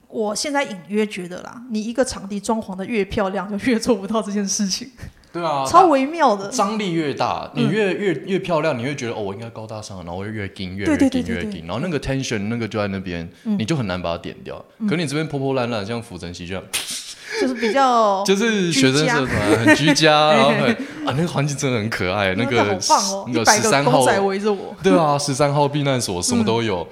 [0.09, 4.91] 我现在隐约觉得啦，你一个场地装潢的越漂亮，就越做不到这件事情。
[5.31, 14.65] 对啊， 超微妙的，张力越大，你越越越漂亮，你会觉得哦，我应该高大上，然后我会越紧越越紧越紧，然后那个 tension 那个就在那边，你就很难把它点掉。
[14.89, 16.65] 可你这边破破烂烂，像浮城喜剧这样，
[17.43, 20.71] 就是比较 就是学生社团很居家，然后很
[21.07, 22.81] 啊那个环境真的很可爱，那个
[23.27, 26.89] 那个十三号围着我，对啊，十三号避难所什么都有，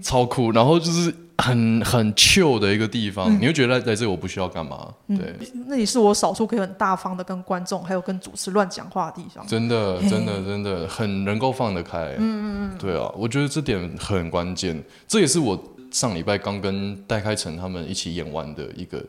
[0.00, 1.12] 超酷，然后就是。
[1.38, 4.88] 很很 chill 的一个地方，嗯、你会觉得在这里我不需要干嘛？
[5.08, 5.34] 嗯、对，
[5.66, 9.46] 那里是我少数可以很大方的跟观众还有跟主持乱讲话的地方。
[9.46, 12.14] 真的，真的，真的很能够放得开。
[12.18, 14.82] 嗯嗯嗯，对啊，我觉得这点很关键。
[15.08, 19.02] 这也是我上礼拜刚跟戴开成他们一起演完的一个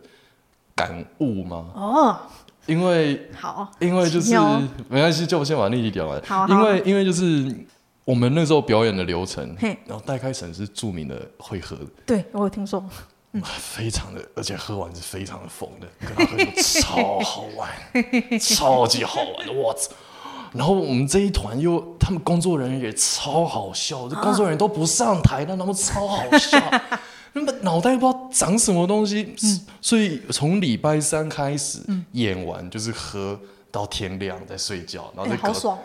[0.76, 1.66] 感悟吗？
[1.76, 2.18] 哦，
[2.66, 4.34] 因为好，因为就是
[4.90, 6.22] 没关系，就我先把那题讲完。
[6.26, 7.54] 好，好，因为因为就是。
[8.06, 12.84] 我们那时候表演的流程，然后戴开成是著名的会喝的，对，我有听说，
[13.32, 17.70] 嗯、非常的，而且喝完是非常的疯的，跟他喝酒超好玩，
[18.40, 19.92] 超级好玩的，我操！
[20.54, 26.60] 然后我们这一团又，他们工作人员也超好笑，这工作人员都不上台，但他们超好笑，
[27.32, 33.40] 那么脑袋不知道长什么东西，嗯、所以从礼拜三开始、嗯、演完就是喝
[33.72, 35.54] 到天亮再睡觉，然后再搞。
[35.54, 35.78] 欸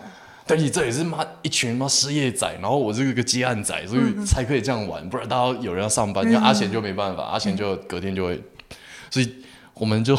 [0.48, 8.42] 但是这也是妈一群妈失业仔，然后我这个个接案仔，所以才可以这样玩，不然大家有人要上班，像阿贤就没办法，阿贤就隔天就会，
[9.10, 9.34] 所以
[9.74, 10.16] 我们就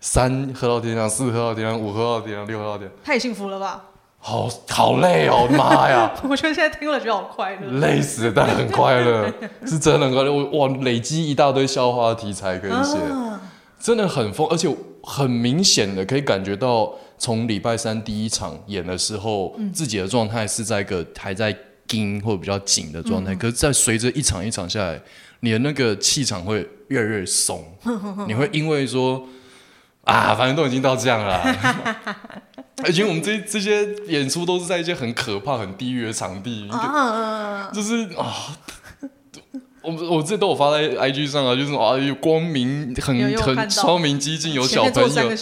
[0.00, 3.84] 三喝到天亮，四喝到天亮，五喝到天亮，六喝到天亮，太幸福了吧？
[4.24, 6.08] 好好累哦，妈呀！
[6.22, 9.28] 我觉得现在听了觉得好快乐，累死了，但很快乐，
[9.66, 10.32] 是真的很快乐。
[10.32, 13.40] 我哇，累积一大堆笑话题材可以写，啊、
[13.80, 21.56] 真的很疯，而且很明显的可以感觉到，从礼拜三第一场演的时候，嗯、自己的状态是在一个还在
[21.86, 25.00] 紧或者比较紧的状态，嗯、可是，在随着一场一场下来，
[25.38, 27.64] 你的那个气场会越来越松，
[28.26, 29.24] 你会因为说
[30.02, 31.40] 啊，反正都已经到这样了。
[32.82, 36.68] 而且我们这这些演出都是在一些很可怕、很地狱的场地，
[37.72, 38.58] 就，就是啊，
[39.82, 45.32] 我我这都有发在 IG 上啊，就是啊，有光明很很超明激进，有小朋友，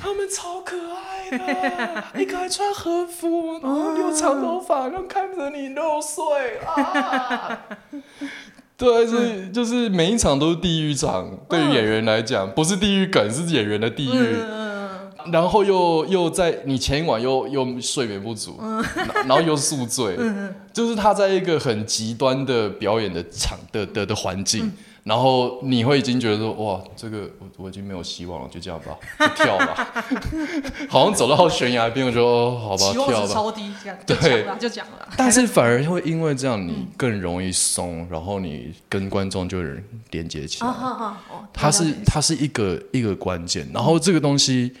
[0.00, 0.97] 他们超可爱
[1.30, 6.24] 的，一个还穿和服，然后留长头发，然后看着你六岁
[6.64, 7.58] 啊，
[8.76, 14.36] 对，是就是每一场都是地狱场，对于演员来讲，不是地狱梗，是演员的地狱。
[15.30, 18.82] 然后又又在你前一晚又又睡眠不足，嗯、
[19.26, 24.72] 然后又宿醉， 嗯、就是他在一个很极端的表演的场的的的环境，嗯、
[25.08, 30.04] 然后你会已经觉得说哇，这个我我已经没有希望了，就这样吧，就跳吧，
[30.88, 35.08] 好像走到悬崖边，我就说好吧，跳吧，超低，这样对，就讲了。
[35.16, 39.62] 但是反而会因为这样，你更容易松，然后你跟观众就
[40.10, 40.72] 连接起来。
[41.52, 44.72] 它是它是一个一个关键，然后这个东西。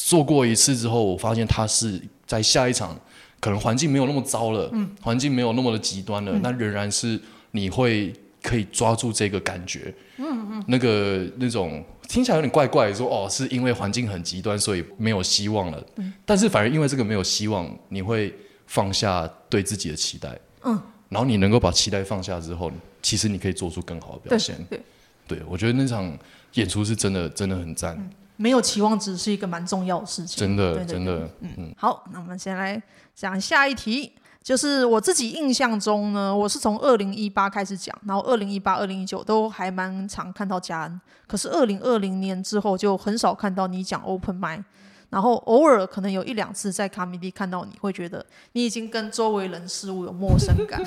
[0.00, 2.96] 做过一次之后，我发现它是在下一场，
[3.40, 18.34] 可能环境没有那么糟了，嗯，环境没有那么的极端了，那、嗯、仍然是你会可以抓住这个感觉，嗯嗯，那个那种听起来有点怪怪的，说哦，是因为环境很极端，所以没有希望了，嗯，但是反而因为这个没有希望，你会
[18.66, 22.70] 放下对自己的期待，嗯，然后你能够把期待放下之后，
[23.02, 24.80] 其实你可以做出更好的表现，对，
[25.26, 26.16] 对，对我觉得那场
[26.54, 27.94] 演出是真的真的很赞。
[27.98, 28.10] 嗯。
[28.40, 30.92] 没有期望值是一个蛮重要的事情，真的，对对对。
[30.92, 31.50] 真的，嗯。
[31.56, 31.74] 嗯。
[31.76, 32.80] 好，那我们先来
[33.12, 34.12] 讲下一题，
[34.48, 44.64] 就是我自己印象中呢，我是从二零一八开始讲，然后二零一八、二零一九都还蛮常看到嘉恩，可是二零二零年之后就很少看到你讲 open mic。
[45.10, 50.78] 然后偶尔可能有一两次在卡米蒂看到你，会觉得你已经跟周围人事物有陌生感，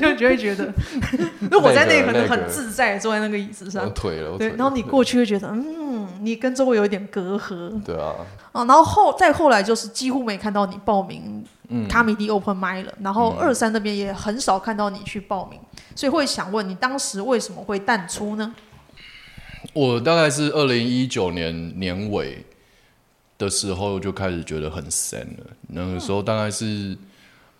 [0.00, 0.72] 就 就会觉得，
[1.60, 8.14] 我在那里可能很自在坐在那个椅子上，我腿了，对，然后你过去会觉得，嗯，你跟周围有一点隔阂，对啊，
[8.52, 11.44] 啊，然后后再后来就是几乎没看到你报名
[11.86, 15.60] 卡米蒂 Open Mic 了，然后二三那边也很少看到你去报名，
[15.94, 18.54] 所以会想问你当时为什么会淡出呢？
[19.74, 22.42] 我大概是二零一九年年尾。
[23.38, 25.46] 的时候就开始觉得很神了。
[25.68, 26.96] 那个时候大概是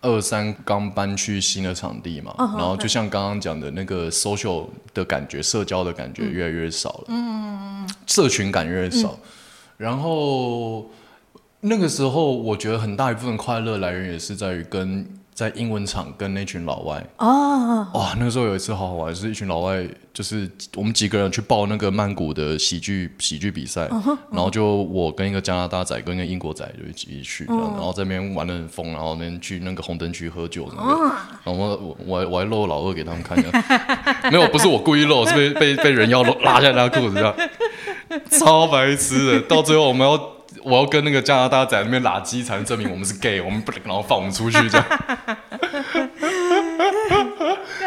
[0.01, 9.19] 二三刚搬去新的场地嘛，然后就像刚刚讲的那个 social 的感觉、社交的感觉越来越少了，嗯，社群感越少。
[9.77, 10.91] 然后
[11.61, 15.07] 那个时候我觉得很大一部分快乐来源也是在于跟。
[15.37, 17.05] 在英文场跟那群老外。
[17.19, 23.87] 哦，哇，那个时候有一次好好玩，是一群老外，就是我们几个人去报那个曼谷的喜剧喜剧比赛，
[24.33, 33.53] 然后就我跟一个加拿大仔跟一个英国仔就一起去，然后在那边玩的很疯，然后那边去那个红灯区喝酒然后我我还我还露老二给他们看的，
[34.33, 37.35] 没有，不是我故意露，是被被被人要拉下他裤子这样，
[38.31, 40.36] 超白痴的，到最后我们要。
[40.67, 44.85] 我要跟那个加拿大仔那边拉鸡，才能证明我们是 gay，我们不能然后放我们出去这样。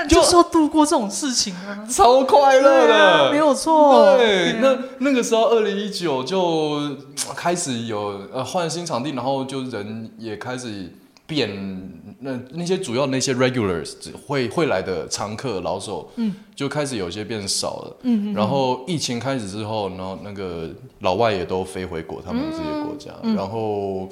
[0.08, 4.15] 就是要度过这种事情啊，超快乐的，没有错。
[4.18, 6.96] 对，那那个时候二零一九就
[7.36, 10.94] 开始有呃换新场地，然后就人也开始
[11.28, 11.99] 变。
[12.22, 24.10] 那那些主要那些 regulars 会会来的常客老手，嗯，就开始有些变少了，嗯，然后疫情开始之后，然后那个老外也都飞回国，他们自己的国家，嗯、然后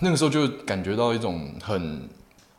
[0.00, 2.08] 那个时候就感觉到一种很，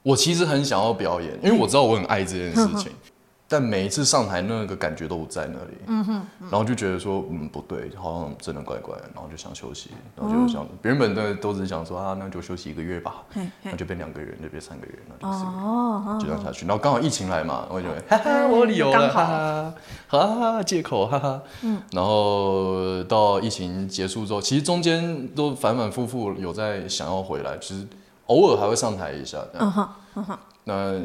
[0.01, 2.91] 我其实很想要表演，因为我知道我很爱这件事情。
[3.51, 13.23] 嗯但每一次上台，那个感觉都不在那里，嗯哼，然后就觉得说，嗯，不对，好像真的怪怪，然后就想休息，然后就想，原本的都是想说啊，那就休息一个月吧，
[13.63, 16.65] 那就变两个月，就变三个月，那就四个月，就这样下去。
[16.65, 19.73] 然后刚好疫情来嘛，我就哈哈，我有理由了，哈哈，
[20.07, 21.81] 哈哈，借口，哈哈，嗯。
[21.91, 27.85] 然后到疫情结束之后，其实中间都反反复复有在想要回来，其实
[28.27, 31.01] 偶尔还会上台一下，嗯哼，嗯哼，那。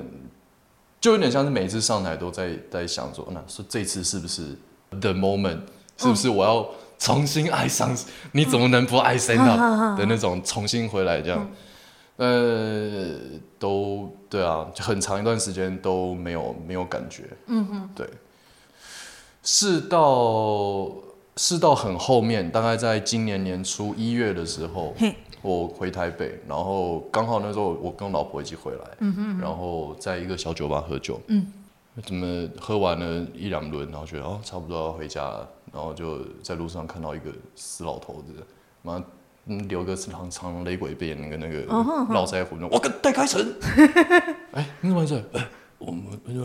[1.00, 4.56] 就有点像是每一次上台都在在想说，那说这次是不是
[4.90, 5.60] the moment？
[5.96, 7.94] 是不是我要重新爱上？
[7.94, 7.98] 嗯、
[8.32, 11.50] 你怎么能不爱 stand up 的那种重新回来这样？
[12.18, 17.24] 嗯、呃，都对啊，很长一段时间都没有没有感觉。
[17.46, 18.08] 嗯哼，对。
[19.42, 20.90] 是到
[21.36, 25.14] 是到很后面，大概在今年年初一月的时候，嘿
[25.46, 31.46] 我回台北，然后刚好那时候我跟我老婆一起回来，嗯哼，然后在一个小酒吧喝酒，嗯，
[32.04, 38.32] 怎么喝完了一两轮，然后觉得哦差不多要回家了，然后就在路上看到一个死老头子，
[38.82, 39.02] 妈
[39.44, 41.62] 留个长长雷鬼辫，那个那个
[42.12, 43.40] 络腮胡，我跟戴开成，
[44.52, 45.22] 哎，你怎么回事？
[45.78, 46.04] 我们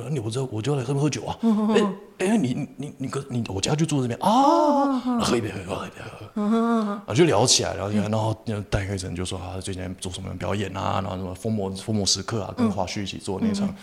[0.10, 1.38] 你不知道，我就来这边喝酒啊。
[1.74, 5.96] 哎哎，你你你哥你我家就住这边啊，喝一杯喝一杯喝一杯
[6.36, 7.02] 喝。
[7.08, 8.36] 啊，就聊起来，聊起来，然后
[8.70, 13.74] 戴开成就说他最近做什么表演啊，然后什么疯魔疯魔时刻啊，跟华胥一起做那场。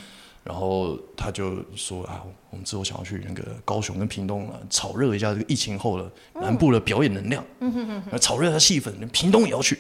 [0.45, 7.45] 然后他就说啊，我们之后想要去那个高雄跟屏东啊，炒热一下这个疫情后的南部的表演能量。
[7.61, 9.79] 嗯哼哼，炒热一下气氛，屏东也要去。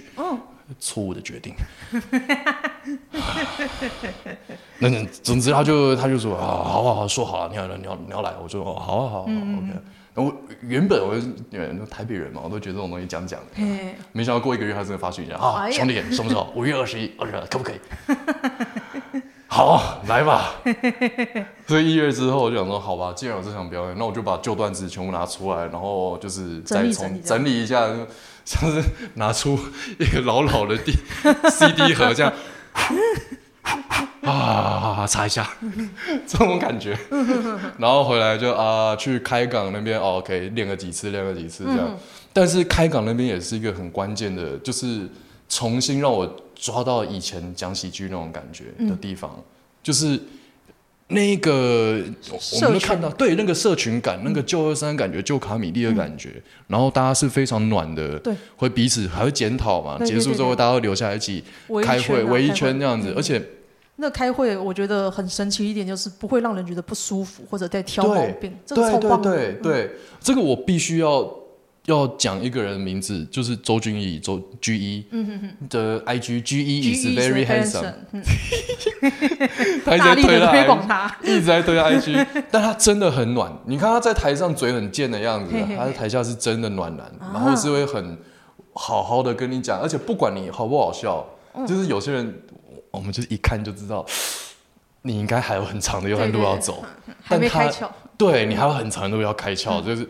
[0.78, 1.54] 错误的决定。
[4.78, 9.72] 那总之他就他就说啊，好好好，说好了，你要你要你要来，我说哦，好啊好啊好，OK。
[10.14, 11.22] 我原本我是
[11.86, 13.62] 台北人嘛，我都觉得这种东西讲讲的，
[14.12, 16.52] 没想到过一个月他真的发讯息啊，兄弟什么时候？
[16.56, 17.78] 五月二十一，二十可不可以？
[19.46, 20.54] 好，来吧。
[21.66, 27.88] 所以一月之后我就想说，好吧，既然有这场表演，那我就把旧段子全部拿出来，然后就是再从整理一下。
[28.48, 28.82] 像是
[29.16, 29.58] 拿出
[29.98, 30.96] 一个老老的 D
[31.50, 32.32] CD 盒这样，
[34.22, 35.46] 啊，擦一下，
[36.26, 36.98] 这种感觉，
[37.76, 41.94] 然后回来就啊去开港那边哦，OK 练个几次，练个几次这样。
[42.32, 45.06] 但是开港那边也是一个很关键的，就是
[45.50, 49.30] 重新让我抓到以前讲喜剧那种感觉的地方，
[49.82, 50.18] 就是。
[51.08, 52.04] 那个
[52.52, 56.30] 我们都看到，对那个社群感，那个旧二三感觉，旧卡米利的感觉，
[56.66, 61.42] 然后大家是非常暖的，对，会彼此还会检讨嘛，结束之后大家会留下来一起
[61.82, 63.42] 开会，围一圈这样子，而且
[63.96, 69.90] 那开会我觉得很神奇一点，就是不会让人觉得不舒服或者在挑毛病，这个超棒的，对对对，
[70.20, 71.34] 这个我必须要。
[71.88, 75.04] 要讲一个人的名字，就是周俊义，周 G 一
[75.70, 77.94] 的 I G G 一 is very handsome，
[79.86, 82.14] 他一直在推广他，一直在推 I G，
[82.52, 83.50] 但他真的很暖。
[83.64, 88.18] 你看他在台上嘴很贱的样子，他在台下是真的暖男，然后是会很
[88.74, 91.26] 好好的跟你讲，而且不管你好不好笑，
[91.66, 92.42] 就是有些人
[92.90, 94.04] 我们就是一看就知道，
[95.02, 96.84] 你应该还有很长的一段路要走，
[97.22, 100.06] 还没开窍，对你还有很长的路要开窍，就是。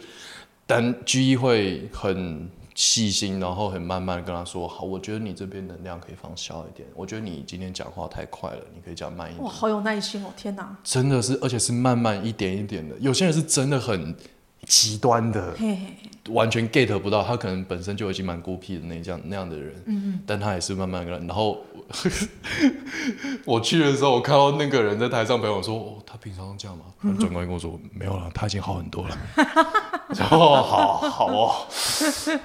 [0.70, 6.86] 但 G 一会很细心，然后很慢慢跟他说：“好，我觉得你这边能量可以放小一点。
[6.94, 10.28] 我觉得你今天讲话太快了，你可以讲慢一点。”哇，好有耐心哦！
[10.36, 12.94] 天哪，真的是，而且是慢慢一点一点的。
[12.98, 14.14] 有些人是真的很
[14.68, 15.56] 极端的，
[16.28, 17.24] 完全 get 不到。
[17.24, 21.58] 他可能本身就已经蛮孤僻的那这样那样的人，嗯嗯，但他也是慢慢跟，然后。
[23.46, 29.18] 我去的时候，我看到那个人在台上陪我说：“哦，他平常这样吗？”他转过来跟我说：“没有了，他已经好很多了。
[30.14, 31.66] ”然后好好哦，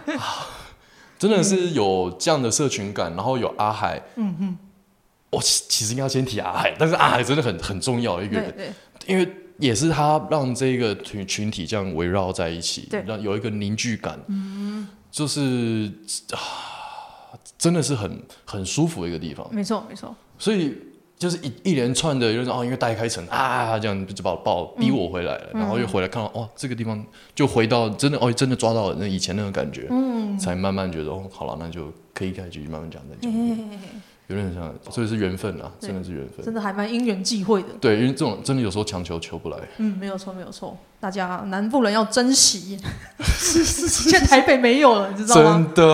[1.20, 4.02] 真的是有这样的社群感，然后有阿海。
[4.16, 4.58] 嗯哼，
[5.32, 8.74] 我其实应该先提阿海，但是阿海真的很很重要一个人，
[9.06, 14.20] 因为也是他让这个群群体这样围绕在一起，让有一个凝聚感。
[14.28, 15.92] 嗯，就是
[16.32, 16.72] 啊。
[17.58, 20.14] 真的是很很舒服的一个地方，没错没错。
[20.38, 20.76] 所以
[21.18, 27.02] 就是一一连串的，就是哦，因为戴开城啊，这样就把我抱逼我回来了，嗯、然后又回来看到哦，这个地方
[27.34, 33.32] 就回到真的哦，真的抓到了那以前那种感觉，嗯，才慢慢觉得哦，好了，那就可以开始继续慢慢讲再讲。
[34.28, 37.68] 有点像，所以是缘分啊，真的是缘分，真的还蛮因缘际会的。
[37.82, 39.58] 对，因为这种真的有时候强求求不来。
[39.78, 40.78] 嗯，没有错，没有错。
[41.00, 42.80] 大家南部人要珍惜，
[43.20, 45.52] 现在台北没有了，你知道吗？
[45.52, 45.86] 真的，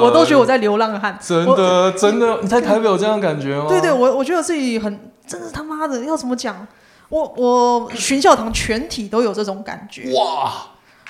[0.00, 1.18] 我都觉得我在流浪汉。
[1.18, 3.64] 真的，真的，你在台北有这样感觉吗？
[3.66, 6.66] 对对，我我觉得自己很，真的他妈的要怎么讲？
[7.08, 10.12] 我我巡教堂全体都有这种感觉。
[10.14, 10.52] 哇！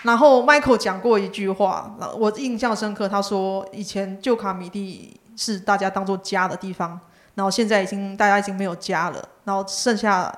[0.02, 5.20] 然后 Michael 讲过一句话，我印象深刻，他说以前旧卡米地。
[5.36, 6.98] 是大家当做家的地方，
[7.34, 10.32] 然后现在已经大家已经没有家了，然后剩下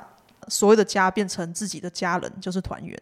[0.48, 2.98] 所谓的家变成自己的家人，就是团圆。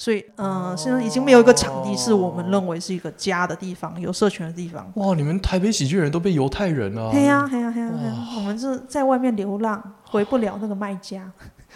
[0.00, 4.88] 所以，嗯、呃，现在已经没有一个场地是我们认为是一个家的地方，有社群的地方。
[4.94, 7.10] 哇，你们台北喜剧人都被犹太人了。
[7.10, 7.92] 对呀，对呀，对呀，
[8.36, 11.28] 我们是在外面流浪，回不了那个卖家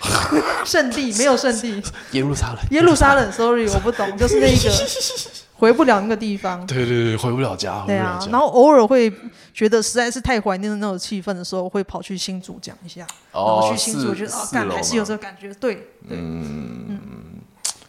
[0.64, 1.82] 圣地，没有圣地。
[2.12, 4.70] 耶路撒冷，耶路撒冷，sorry，我不懂，就是那个。
[5.62, 7.84] 回不了那个地方，对对对，回不了家。
[7.86, 9.08] 对啊，然后偶尔会
[9.54, 13.06] 觉得实在是太怀念的那种气氛的时候，会跑去新竹讲一下。
[13.30, 15.54] 哦，然后去新竹，我觉得啊，干还是有这个感觉。
[15.54, 16.98] 对，嗯嗯，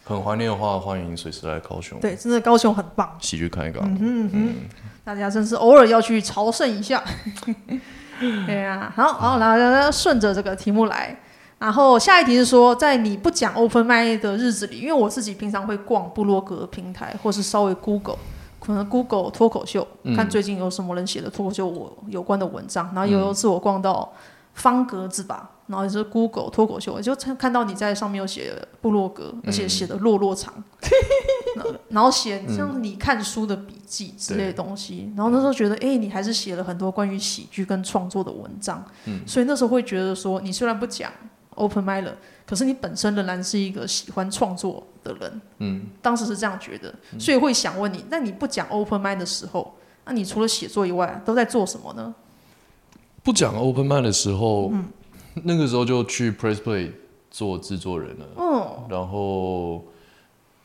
[0.04, 1.98] 很怀念的话，欢迎随时来高雄。
[1.98, 3.82] 对，真的高雄很棒，喜剧开港。
[4.00, 4.54] 嗯嗯，
[5.02, 7.02] 大家真是偶尔要去朝圣一下。
[8.46, 11.18] 对啊，好好，然后顺着这个题目来。
[11.64, 18.18] 然后下一题是说，在你不讲 open mic 的日子里，因为我自己平常会逛部落格平台，或是稍微 Google
[18.60, 22.90] 可能 Google 脱口秀，嗯、看最近有什么人写的脱口秀我有关的文章。
[22.94, 24.12] 然后有一次我逛到
[24.52, 28.52] 方格子吧，然后也是 Google 脱口秀，我就看到你在上面有写
[28.82, 30.52] 部落格，而且写的落落长，
[31.56, 35.06] 嗯、然后写像你看书的笔记之类的东西。
[35.08, 38.84] 嗯、然后那时候觉得，哎、欸，你还是写了很多关于喜剧跟创作的文章。
[39.06, 41.10] 嗯、所以那时候会觉得说，你虽然不讲
[41.54, 45.40] Open Mic 了，可是你本身仍然是一个喜欢创作的人。
[45.58, 49.74] 嗯，当时是这样觉得，所以会想问你，那你不讲 Open mind 的时候，
[50.04, 52.14] 那你除了写作以外，都在做什么呢？
[53.22, 54.84] 不讲 Open mind 的时候，嗯、
[55.44, 56.92] 那个时候就去 Press Play
[57.30, 58.26] 做制作人了。
[58.36, 59.84] 嗯，然后。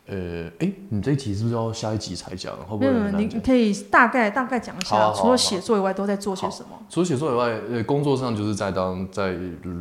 [0.10, 2.56] 呃，哎、欸，你这一集是不是要下一集才讲？
[2.58, 2.88] 会不会？
[2.88, 6.70] 嗯，你你可以大概大概讲一下，好好好，除了写作以外都在做些什么？
[6.90, 9.38] 除了写作以外，呃，工作上就是在当在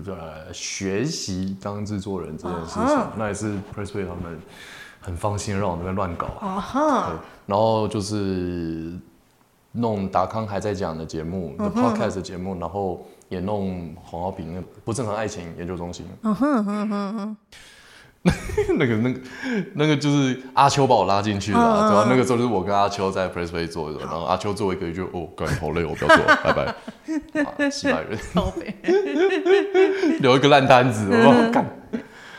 [0.07, 4.39] 呃学习当制作人这件事情，啊、那也是 Pressplay 他们
[5.01, 7.12] 很放心让我那边乱搞啊哈。
[7.47, 8.93] 然后就是
[9.72, 11.70] 弄达康还在讲的节目、uh.
[11.70, 16.05] The Podcast 的节目，然后也弄黄敖丙不正常爱情研究中心。
[16.20, 17.37] 嗯哼哼哼哼。
[18.76, 19.20] 那个、那个、
[19.74, 22.06] 那个就是阿秋把我拉进去的，对吧？
[22.10, 27.70] 那个时候就是我跟阿秋在 Press Play 做的，然后阿秋做一个就哦，感觉好累，我不要做， 拜拜。
[27.70, 28.18] 几百人，
[30.20, 31.64] 留一个烂摊子，我干。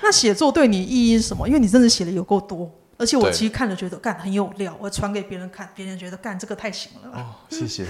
[0.03, 1.47] 那写作对你意义是什么？
[1.47, 7.19] 因为你真的写的有够多，而且我其实看了觉得干很有料，我传给别人看，别人觉得干这个太行了。
[7.19, 7.85] 哦，谢谢。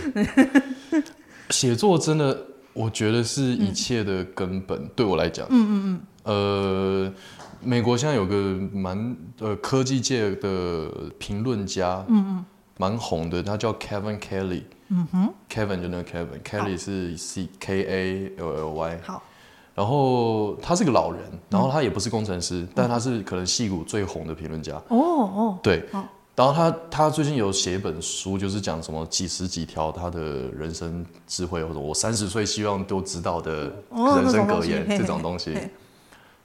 [1.49, 2.37] 写作真的，
[2.73, 5.45] 我觉得是一切的根本，对我来讲。
[5.49, 6.01] 嗯嗯嗯。
[6.23, 7.13] 呃。
[7.61, 8.35] 美国现在有个
[8.71, 12.45] 蛮呃科技界的评论家，嗯嗯，
[12.77, 19.23] 蛮红的，他叫 Kevin Kelly，嗯哼，Kevin 就那个 Kevin，Kelly 是 C K A L L Y，好，
[19.75, 25.83] 然后他是个老人，然后他也不是工程师，但他是可能矽谷最红的评论家，哦哦，对，
[26.35, 35.57] 然后他他最近有写一本书，就是讲什么几十几条他的人生智慧，或者我三十岁希望都知道的人生格言这种东西。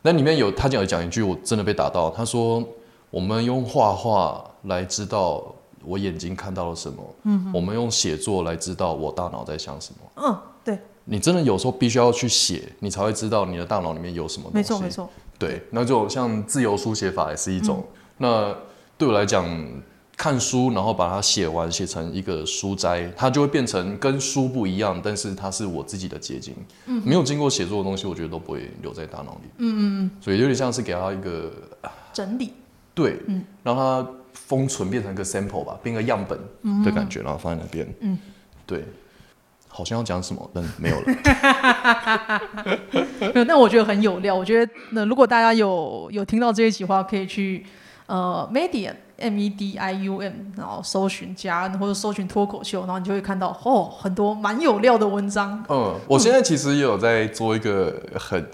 [0.07, 2.11] 那里面有他讲有讲一句，我真的被打到。
[2.11, 2.63] 他说
[3.09, 5.43] ：“我们用画画来知道
[5.83, 10.79] 我眼睛看到了什么，嗯，我们用写作来知道我大脑在想什么。”嗯，对。
[11.07, 14.57] 你真的有时候必须要去写，你才会知道你的大脑里面有什么东西。
[14.59, 15.09] 没错，没错。
[15.39, 17.79] 对，那就像自由书写法也是一种。
[17.79, 18.55] 嗯、那
[18.99, 19.49] 对我来讲。
[20.17, 26.55] 看书，然后把它写完，写成一个书斋，它就会变成跟书不一样，但是它是我自己的结晶。
[26.87, 29.49] 嗯，没有经过写作的东西，我觉得都不会留在大脑里。
[29.59, 31.53] 嗯嗯，所以有点像是给它一个
[32.13, 32.53] 整理，
[32.95, 36.39] 对，嗯，让它封存变成一个 sample 吧，变个样本
[36.85, 37.87] 的感觉，嗯、然后放在那边。
[38.01, 38.17] 嗯，
[38.65, 38.85] 对，
[39.69, 41.05] 好像要讲什么，但没有了。
[43.35, 44.35] 没有，但我觉得很有料。
[44.35, 47.67] 我觉得那如果大家有有听到这一集的话，可以去
[48.07, 48.95] 呃 Medium。
[49.19, 55.65] M E D I U M，然后搜寻加或者搜寻脱口秀，然后你就会看到哦，很多蛮有料的文章。
[55.69, 58.45] 嗯，我现在其实也有在做一个很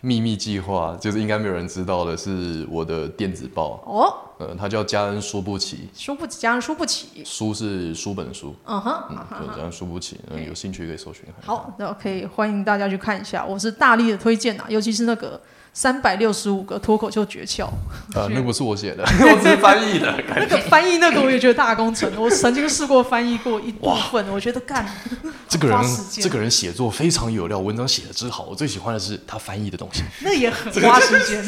[0.00, 4.14] 秘密计划，就是应该没有人知道的，是我的电子报哦。
[4.38, 8.54] 呃，它叫家恩输不起，输不起，家恩输不起，书是书本书。
[8.66, 11.24] 嗯哼，嗯，就嘉恩输不起，嗯，有兴趣可以搜寻。
[11.42, 15.40] 好，那可以欢迎大家去看一下，我是大力的推荐啊，尤其是那个。
[15.78, 17.66] 三百六十五个脱口秀诀窍
[18.12, 20.12] 啊，那不是我写的， 我只是翻译的。
[20.34, 24.84] 那个翻译那个我也觉得大工程，我曾经试过翻译过一部分， 我觉得干。
[25.48, 25.78] 这个人，
[26.10, 28.42] 这个人写作非常有料，文章写的真好。
[28.50, 31.44] 我最喜欢的是他翻译的东西，那也很花时间。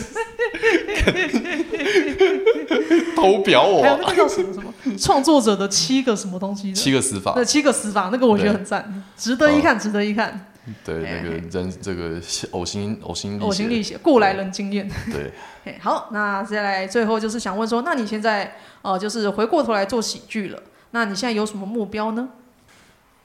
[3.16, 6.72] 偷表我，还有那个叫什么什么创作者的七个什么东西？
[6.72, 7.32] 七个死法。
[7.32, 10.46] 对，七个死法，那个我觉得很赞，值得一看，值得一看。
[10.84, 14.90] 对，那个人这个呕心呕心呕心沥血过来人经验。
[15.12, 15.32] 对，
[15.80, 22.28] 好，那接下来最后就是想问说，那你现在呃，就是回过头来做喜剧了，那你现在有什么目标呢？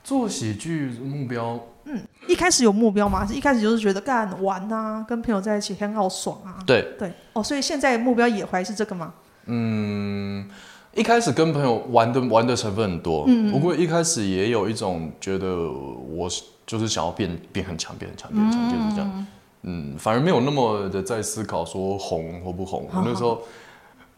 [0.04, 3.26] 做喜剧目标，嗯，一开始有目标吗？
[3.26, 6.60] 是一开始就是觉得干玩啊，跟朋友在一起很好爽啊。
[6.66, 9.14] 对对哦，所以现在目标也还是这个吗？
[9.48, 10.48] 嗯，
[10.96, 16.28] 一开始跟朋友玩的玩的成分很多，嗯，不过一开始也有一种觉得我。
[16.68, 19.28] 就是想要变变很强，变很强，变很强，就是这样。
[19.62, 22.88] 嗯，反而没有那么的在思考说红或不红。
[22.92, 23.40] 我那时候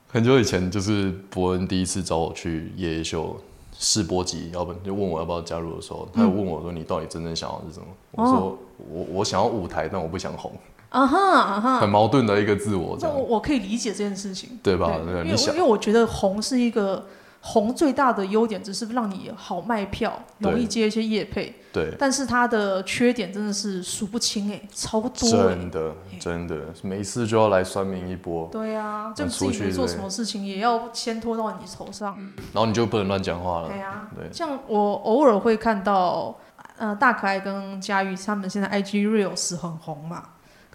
[0.08, 3.36] 很久以前，就是伯恩第一次找我去夜夜秀
[3.78, 8.58] 试播集，要不就问我要不要加入的时候，他就问我说：“你到底真正想要是什么？”我说
[8.90, 10.54] ：“我我想要舞台，但我不想红。”
[10.90, 12.98] 啊哈啊哈，很矛盾的一个自我。
[12.98, 14.94] 这样我我可以理解这件事情，对吧？
[15.06, 17.06] 因为因为我觉得红是一个
[17.42, 21.54] 红最大的优点只是让你好卖票，容易接一些业配。
[21.74, 21.94] 对。
[22.00, 25.30] 但是它的缺点真的是数不清哎，超多。
[25.30, 28.50] 真的，真的，每次就要来酸民一波。
[28.52, 32.18] 对啊，就自己没做什么事情，也要先拖到你头上。
[32.54, 33.68] 然后你就不能乱讲话了。
[33.68, 34.10] 对啊。
[34.16, 34.32] 对。
[34.32, 36.36] 像我偶尔会看到，
[36.78, 40.24] 呃，大可爱跟佳玉他们现在 IG Reels 很红嘛。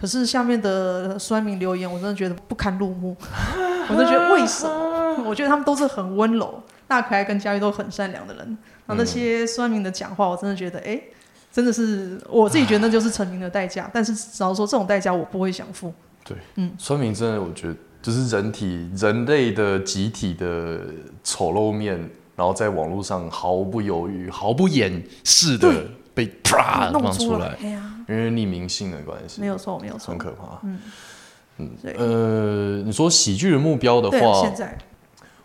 [0.03, 3.17] 可是下面的酸民留言，我真的觉得不堪入目。
[3.89, 5.23] 我真的觉得为什么？
[5.25, 8.45] 我觉得他们都是很温柔，大可爱跟佳玉都很善良的人。
[8.85, 11.05] 然后那些酸民的讲话，我真的觉得，哎、欸，
[11.53, 13.89] 真的是我自己觉得那就是成名的代价。
[13.95, 15.95] 但是只要说这种代价，我不会想付。
[16.25, 20.81] 对，嗯，酸民真的，我觉得就是人体人类的集体的
[21.23, 21.97] 丑陋面，
[22.35, 25.85] 然后在网络上毫不犹豫、毫不掩饰的
[26.15, 27.57] 被啪放出来。
[28.09, 30.59] 因为匿名性的关系，没有错，没有错，很可怕。
[30.65, 30.81] 嗯
[31.59, 34.77] 嗯，呃，你说喜剧的目标的话，现在，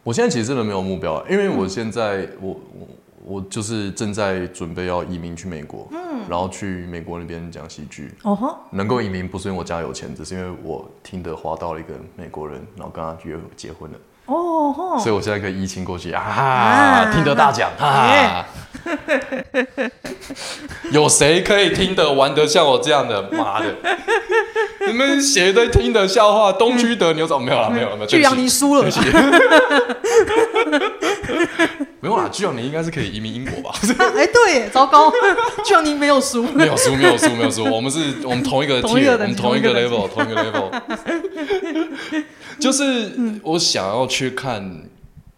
[0.03, 2.87] 我现在其实真的没有目标，因为我现在、嗯、我我
[3.25, 8.11] 我就是正在准备要移民去美国，嗯，然后去美国那边讲喜剧。
[8.23, 13.97] 哦吼，能够移民不是因为我家有钱，只是因为我听得花到了一个美国人，然后跟他约结婚了。
[14.27, 18.45] 哦吼，所以我现在可以移情过去啊，啊，听得大奖啊。
[20.91, 23.21] 有谁可以听得玩得像我这样的？
[23.31, 23.65] 妈的！
[24.87, 28.07] 你们写的听得笑话，东区的牛总没有了，没有了，没有。
[28.07, 28.85] 巨阳你输了。
[32.07, 33.77] 没有啦，巨阳你应该是可以移民英国吧？
[34.15, 35.11] 哎，对，糟糕，
[35.65, 37.65] 巨阳你没有输，没有输，没有输，没有输。
[37.65, 42.23] 我们是我们同一个 tier，我们同一个 level，同一个 level。
[42.59, 43.11] 就是
[43.43, 44.83] 我想要去看。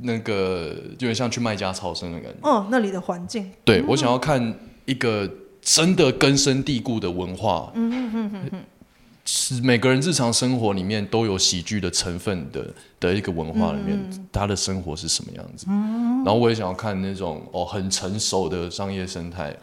[0.02, 2.50] 那个有点像去麦家超生的感觉。
[2.50, 3.52] 哦，那里的环境。
[3.66, 4.56] 对，我想要看
[4.86, 5.30] 一个
[5.62, 7.70] 真的根深蒂固的文化。
[7.76, 8.64] 嗯嗯嗯嗯嗯。
[9.32, 12.66] 是每个人日常生活里面都有喜剧的成分的
[13.00, 15.68] 的一个文化里面，他的生活是什么样子？
[15.68, 19.56] 然后我也想要看那种哦很成熟的商业生态。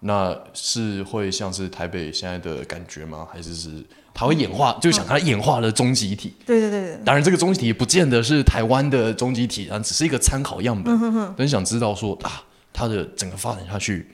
[0.00, 3.26] 那是会像是台北现在的感觉吗？
[3.30, 3.84] 还是是？
[4.14, 6.34] 它会演化，就想它演化的终极体。
[6.44, 6.98] 对对对。
[7.04, 10.98] 当然，这个终极体不见得是台湾的终极体，只是一个参考样本。
[11.36, 12.42] 很想知道说啊，
[12.72, 14.10] 它的整个发展下去，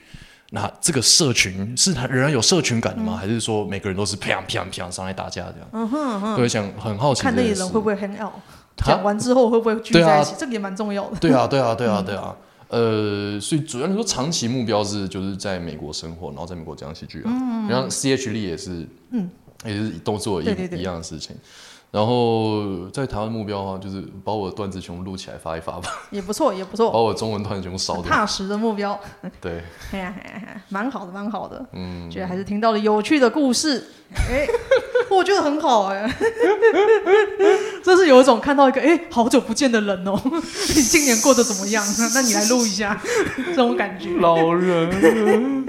[0.51, 3.17] 那这个社群是它仍然有社群感的吗？
[3.17, 5.67] 还是说每个人都是啪啪啪上来打架这样？
[5.73, 7.21] 嗯哼，对，想很好奇。
[7.21, 8.33] 看那些人会不会 hang out？
[8.77, 10.33] 讲完之后会不会聚在一起？
[10.37, 11.17] 这个也蛮重要的。
[11.19, 12.35] 对啊，对啊， 对啊，对啊。
[12.69, 17.25] 呃，所以主要你说长期目标是就是在美国生活，然后在美国讲喜剧啊。
[17.27, 17.67] 嗯。
[17.67, 18.87] 然后 C H 力也是。
[19.11, 19.29] 嗯。
[19.65, 21.35] 也是都做一一样的事情，
[21.97, 28.99] 然后在台湾目标的话，就是把我的段子全部录起来发一发吧，也不错，也不错，把我中文段子全部烧掉，踏实的目标，
[29.41, 33.83] 对，哎呀哎呀，蛮好的，蛮好的，嗯，觉得还是听到了有趣的故事，
[34.29, 34.45] 哎，
[35.09, 36.07] 我觉得很好哎，
[37.83, 40.21] 这是有一种看到一个哎好久不见的人哦，
[40.75, 41.83] 你今年过得怎么样？
[42.13, 43.01] 那你来录一下，
[43.35, 45.65] 这种感觉，老人，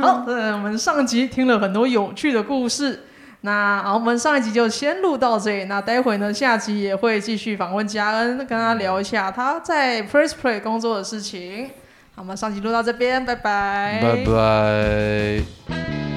[0.00, 3.06] 好，呃，我们上集听了很多有趣的故事。
[3.42, 5.64] 那好，我们上一集就先录到这里。
[5.64, 11.70] 那待会呢，下集也会继续访问嘉恩，跟他聊一下他在 First Play 工作的事情。
[12.16, 16.07] 好，我们上集录到这边，拜拜，拜拜。